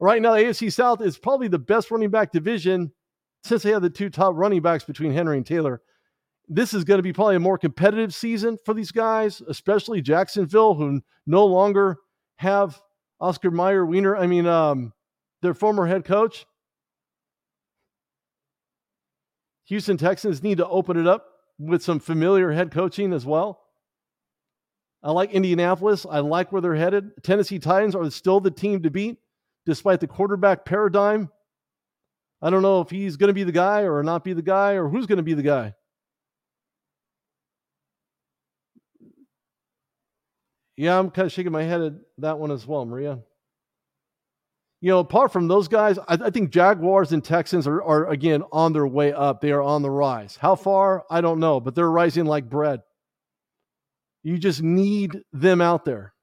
Right 0.00 0.20
now, 0.20 0.34
the 0.34 0.42
AFC 0.42 0.72
South 0.72 1.00
is 1.00 1.16
probably 1.16 1.46
the 1.46 1.58
best 1.58 1.90
running 1.90 2.10
back 2.10 2.32
division 2.32 2.90
since 3.44 3.62
they 3.62 3.70
have 3.70 3.82
the 3.82 3.90
two 3.90 4.10
top 4.10 4.34
running 4.34 4.62
backs 4.62 4.84
between 4.84 5.12
Henry 5.12 5.36
and 5.36 5.46
Taylor. 5.46 5.82
This 6.48 6.74
is 6.74 6.82
going 6.82 6.98
to 6.98 7.02
be 7.02 7.12
probably 7.12 7.36
a 7.36 7.40
more 7.40 7.58
competitive 7.58 8.12
season 8.12 8.58
for 8.64 8.74
these 8.74 8.90
guys, 8.90 9.40
especially 9.46 10.02
Jacksonville, 10.02 10.74
who 10.74 11.00
no 11.26 11.46
longer 11.46 11.98
have 12.36 12.80
Oscar 13.20 13.52
Meyer 13.52 13.86
Wiener. 13.86 14.16
I 14.16 14.26
mean, 14.26 14.46
um, 14.46 14.92
their 15.42 15.54
former 15.54 15.86
head 15.86 16.04
coach. 16.04 16.46
Houston 19.70 19.96
Texans 19.96 20.42
need 20.42 20.58
to 20.58 20.66
open 20.66 20.96
it 20.96 21.06
up 21.06 21.28
with 21.56 21.80
some 21.80 22.00
familiar 22.00 22.50
head 22.50 22.72
coaching 22.72 23.12
as 23.12 23.24
well. 23.24 23.62
I 25.00 25.12
like 25.12 25.30
Indianapolis. 25.30 26.04
I 26.10 26.18
like 26.18 26.50
where 26.50 26.60
they're 26.60 26.74
headed. 26.74 27.12
Tennessee 27.22 27.60
Titans 27.60 27.94
are 27.94 28.10
still 28.10 28.40
the 28.40 28.50
team 28.50 28.82
to 28.82 28.90
beat, 28.90 29.18
despite 29.66 30.00
the 30.00 30.08
quarterback 30.08 30.64
paradigm. 30.64 31.30
I 32.42 32.50
don't 32.50 32.62
know 32.62 32.80
if 32.80 32.90
he's 32.90 33.16
going 33.16 33.28
to 33.28 33.32
be 33.32 33.44
the 33.44 33.52
guy 33.52 33.82
or 33.82 34.02
not 34.02 34.24
be 34.24 34.32
the 34.32 34.42
guy 34.42 34.72
or 34.72 34.88
who's 34.88 35.06
going 35.06 35.18
to 35.18 35.22
be 35.22 35.34
the 35.34 35.42
guy. 35.42 35.74
Yeah, 40.76 40.98
I'm 40.98 41.12
kind 41.12 41.26
of 41.26 41.32
shaking 41.32 41.52
my 41.52 41.62
head 41.62 41.80
at 41.80 41.92
that 42.18 42.40
one 42.40 42.50
as 42.50 42.66
well, 42.66 42.84
Maria. 42.84 43.20
You 44.80 44.88
know, 44.90 44.98
apart 44.98 45.32
from 45.32 45.46
those 45.48 45.68
guys, 45.68 45.98
I, 45.98 46.18
I 46.24 46.30
think 46.30 46.50
Jaguars 46.50 47.12
and 47.12 47.22
Texans 47.22 47.66
are, 47.66 47.82
are, 47.82 48.06
again, 48.08 48.42
on 48.50 48.72
their 48.72 48.86
way 48.86 49.12
up. 49.12 49.40
They 49.40 49.52
are 49.52 49.62
on 49.62 49.82
the 49.82 49.90
rise. 49.90 50.36
How 50.40 50.54
far? 50.54 51.04
I 51.10 51.20
don't 51.20 51.38
know, 51.38 51.60
but 51.60 51.74
they're 51.74 51.90
rising 51.90 52.24
like 52.24 52.48
bread. 52.48 52.80
You 54.22 54.38
just 54.38 54.62
need 54.62 55.18
them 55.32 55.60
out 55.60 55.84
there. 55.84 56.14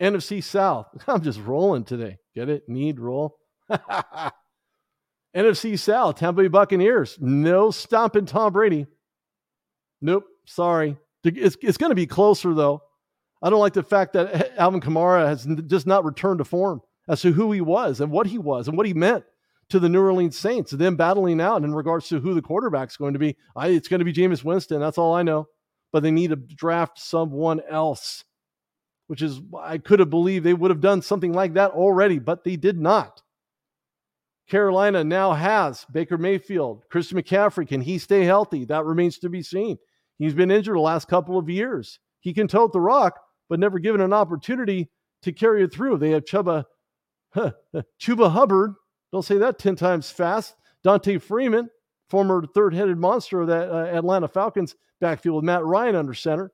NFC 0.00 0.42
South. 0.42 0.86
I'm 1.06 1.22
just 1.22 1.40
rolling 1.40 1.84
today. 1.84 2.18
Get 2.34 2.48
it? 2.48 2.68
Need 2.68 3.00
roll. 3.00 3.38
NFC 5.36 5.78
South, 5.78 6.16
Tampa 6.16 6.42
Bay 6.42 6.48
Buccaneers. 6.48 7.18
No 7.20 7.70
stomping 7.70 8.26
Tom 8.26 8.52
Brady. 8.52 8.86
Nope. 10.00 10.24
Sorry. 10.44 10.96
It's, 11.24 11.56
it's 11.62 11.78
going 11.78 11.90
to 11.90 11.96
be 11.96 12.06
closer, 12.06 12.52
though. 12.52 12.82
I 13.42 13.50
don't 13.50 13.60
like 13.60 13.72
the 13.72 13.82
fact 13.82 14.12
that 14.12 14.56
Alvin 14.56 14.80
Kamara 14.80 15.26
has 15.26 15.46
just 15.66 15.86
not 15.86 16.04
returned 16.04 16.38
to 16.38 16.44
form 16.44 16.80
as 17.08 17.20
to 17.22 17.32
who 17.32 17.50
he 17.52 17.60
was 17.60 18.00
and 18.00 18.12
what 18.12 18.26
he 18.26 18.38
was 18.38 18.68
and 18.68 18.76
what 18.76 18.86
he 18.86 18.94
meant 18.94 19.24
to 19.68 19.80
the 19.80 19.88
New 19.88 20.02
Orleans 20.02 20.38
Saints. 20.38 20.70
Them 20.70 20.96
battling 20.96 21.40
out 21.40 21.64
in 21.64 21.74
regards 21.74 22.08
to 22.08 22.20
who 22.20 22.34
the 22.34 22.42
quarterback's 22.42 22.96
going 22.96 23.14
to 23.14 23.18
be. 23.18 23.36
I, 23.56 23.68
it's 23.68 23.88
going 23.88 23.98
to 23.98 24.04
be 24.04 24.12
Jameis 24.12 24.44
Winston. 24.44 24.80
That's 24.80 24.98
all 24.98 25.14
I 25.14 25.22
know. 25.22 25.48
But 25.92 26.02
they 26.02 26.10
need 26.10 26.30
to 26.30 26.36
draft 26.36 26.98
someone 26.98 27.60
else, 27.68 28.24
which 29.08 29.22
is 29.22 29.40
I 29.60 29.78
could 29.78 29.98
have 29.98 30.10
believed 30.10 30.44
they 30.44 30.54
would 30.54 30.70
have 30.70 30.80
done 30.80 31.02
something 31.02 31.32
like 31.32 31.54
that 31.54 31.72
already, 31.72 32.18
but 32.18 32.44
they 32.44 32.56
did 32.56 32.80
not. 32.80 33.22
Carolina 34.48 35.04
now 35.04 35.32
has 35.32 35.86
Baker 35.92 36.18
Mayfield, 36.18 36.84
Christian 36.90 37.18
McCaffrey. 37.18 37.66
Can 37.66 37.80
he 37.80 37.98
stay 37.98 38.24
healthy? 38.24 38.64
That 38.64 38.84
remains 38.84 39.18
to 39.18 39.28
be 39.28 39.42
seen. 39.42 39.78
He's 40.18 40.34
been 40.34 40.50
injured 40.50 40.76
the 40.76 40.80
last 40.80 41.08
couple 41.08 41.38
of 41.38 41.48
years. 41.48 41.98
He 42.20 42.32
can 42.32 42.48
tote 42.48 42.72
the 42.72 42.80
rock, 42.80 43.18
but 43.52 43.60
never 43.60 43.78
given 43.78 44.00
an 44.00 44.14
opportunity 44.14 44.88
to 45.20 45.30
carry 45.30 45.62
it 45.62 45.70
through. 45.70 45.98
They 45.98 46.12
have 46.12 46.24
Chuba, 46.24 46.64
huh, 47.34 47.50
Chuba 48.00 48.30
Hubbard. 48.30 48.72
Don't 49.12 49.26
say 49.26 49.36
that 49.36 49.58
10 49.58 49.76
times 49.76 50.10
fast. 50.10 50.54
Dante 50.82 51.18
Freeman, 51.18 51.68
former 52.08 52.46
third 52.46 52.72
headed 52.72 52.96
monster 52.96 53.42
of 53.42 53.48
that 53.48 53.70
uh, 53.70 53.94
Atlanta 53.94 54.26
Falcons 54.26 54.74
backfield 55.02 55.36
with 55.36 55.44
Matt 55.44 55.66
Ryan 55.66 55.96
under 55.96 56.14
center. 56.14 56.50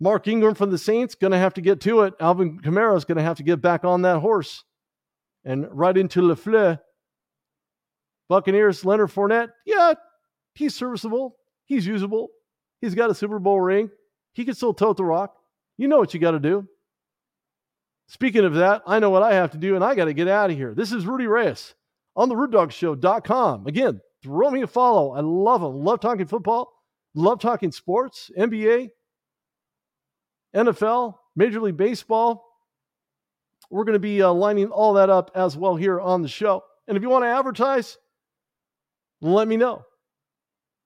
Mark 0.00 0.26
Ingram 0.26 0.54
from 0.54 0.70
the 0.70 0.78
Saints 0.78 1.14
going 1.14 1.32
to 1.32 1.38
have 1.38 1.52
to 1.52 1.60
get 1.60 1.82
to 1.82 2.00
it. 2.04 2.14
Alvin 2.20 2.58
Kamara 2.58 2.96
is 2.96 3.04
going 3.04 3.18
to 3.18 3.22
have 3.22 3.36
to 3.36 3.42
get 3.42 3.60
back 3.60 3.84
on 3.84 4.00
that 4.00 4.20
horse 4.20 4.64
and 5.44 5.68
right 5.70 5.98
into 5.98 6.22
LaFleur. 6.22 6.80
Buccaneers, 8.30 8.82
Leonard 8.82 9.10
Fournette, 9.10 9.50
yeah, 9.66 9.92
he's 10.54 10.74
serviceable. 10.74 11.36
He's 11.66 11.86
usable. 11.86 12.30
He's 12.80 12.94
got 12.94 13.10
a 13.10 13.14
Super 13.14 13.38
Bowl 13.38 13.60
ring. 13.60 13.90
He 14.32 14.46
can 14.46 14.54
still 14.54 14.72
tote 14.72 14.96
the 14.96 15.04
rock. 15.04 15.35
You 15.76 15.88
know 15.88 15.98
what 15.98 16.14
you 16.14 16.20
got 16.20 16.32
to 16.32 16.40
do. 16.40 16.66
Speaking 18.08 18.44
of 18.44 18.54
that, 18.54 18.82
I 18.86 18.98
know 18.98 19.10
what 19.10 19.22
I 19.22 19.34
have 19.34 19.50
to 19.52 19.58
do, 19.58 19.74
and 19.74 19.84
I 19.84 19.94
got 19.94 20.04
to 20.04 20.14
get 20.14 20.28
out 20.28 20.50
of 20.50 20.56
here. 20.56 20.74
This 20.74 20.92
is 20.92 21.06
Rudy 21.06 21.26
Reyes 21.26 21.74
on 22.14 22.28
the 22.28 22.34
RudeDogShow.com. 22.34 23.66
Again, 23.66 24.00
throw 24.22 24.50
me 24.50 24.62
a 24.62 24.66
follow. 24.66 25.12
I 25.12 25.20
love 25.20 25.60
them. 25.60 25.84
Love 25.84 26.00
talking 26.00 26.26
football. 26.26 26.72
Love 27.14 27.40
talking 27.40 27.72
sports, 27.72 28.30
NBA, 28.38 28.90
NFL, 30.54 31.14
Major 31.34 31.60
League 31.60 31.76
Baseball. 31.76 32.44
We're 33.70 33.84
going 33.84 33.94
to 33.94 33.98
be 33.98 34.22
uh, 34.22 34.32
lining 34.32 34.68
all 34.68 34.94
that 34.94 35.10
up 35.10 35.30
as 35.34 35.56
well 35.56 35.76
here 35.76 35.98
on 35.98 36.22
the 36.22 36.28
show. 36.28 36.62
And 36.86 36.96
if 36.96 37.02
you 37.02 37.08
want 37.08 37.24
to 37.24 37.28
advertise, 37.28 37.96
let 39.20 39.48
me 39.48 39.56
know. 39.56 39.84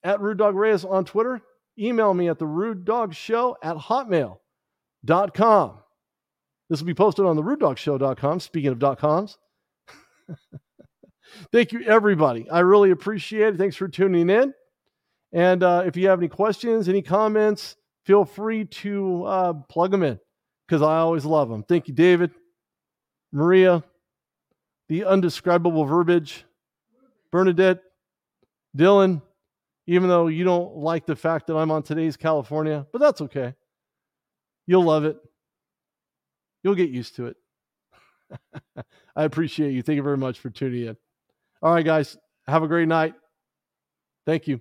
At 0.03 0.21
Rude 0.21 0.39
Dog 0.39 0.55
Reyes 0.55 0.85
on 0.85 1.05
Twitter. 1.05 1.43
Email 1.79 2.15
me 2.15 2.29
at 2.29 2.39
the 2.39 2.47
Rude 2.47 2.85
Dog 2.85 3.15
Show 3.15 3.57
at 3.63 3.77
hotmail.com. 5.07 5.79
This 6.69 6.81
will 6.81 6.87
be 6.87 6.95
posted 6.95 7.27
on 7.27 7.37
the 7.37 7.43
RudeDogShow.com. 7.43 8.41
Speaking 8.41 8.71
of 8.71 8.79
dot 8.79 8.99
coms. 8.99 9.39
Thank 11.53 11.73
you, 11.73 11.83
everybody. 11.83 12.49
I 12.49 12.61
really 12.61 12.91
appreciate 12.91 13.55
it. 13.55 13.59
Thanks 13.59 13.77
for 13.77 13.89
tuning 13.89 14.31
in. 14.31 14.55
And 15.33 15.63
uh, 15.63 15.85
if 15.87 15.97
you 15.97 16.09
have 16.09 16.19
any 16.19 16.29
questions, 16.29 16.89
any 16.89 17.03
comments, 17.03 17.77
feel 18.05 18.25
free 18.25 18.65
to 18.65 19.25
uh, 19.25 19.53
plug 19.69 19.91
them 19.91 20.03
in 20.03 20.19
because 20.67 20.83
I 20.83 20.99
always 20.99 21.25
love 21.25 21.49
them. 21.49 21.63
Thank 21.63 21.89
you, 21.89 21.95
David. 21.95 22.33
Maria, 23.33 23.85
the 24.89 25.05
undescribable 25.05 25.85
verbiage, 25.85 26.45
Bernadette, 27.31 27.81
Dylan, 28.77 29.23
even 29.87 30.09
though 30.09 30.27
you 30.27 30.43
don't 30.43 30.77
like 30.77 31.07
the 31.07 31.15
fact 31.15 31.47
that 31.47 31.57
I'm 31.57 31.71
on 31.71 31.85
today's 31.85 32.17
California, 32.17 32.87
but 32.93 33.01
that's 33.01 33.21
okay. 33.21 33.55
You'll 34.67 34.85
love 34.85 35.05
it. 35.05 35.17
You'll 36.63 36.75
get 36.75 36.91
used 36.91 37.17
to 37.17 37.27
it. 37.27 37.37
I 39.17 39.25
appreciate 39.25 39.73
you. 39.73 39.83
Thank 39.83 39.97
you 39.97 40.03
very 40.03 40.19
much 40.19 40.39
for 40.39 40.51
tuning 40.51 40.87
in. 40.87 40.97
All 41.63 41.73
right, 41.73 41.85
guys, 41.85 42.17
have 42.47 42.63
a 42.63 42.69
great 42.69 42.89
night. 42.89 43.15
Thank 44.27 44.47
you. 44.49 44.61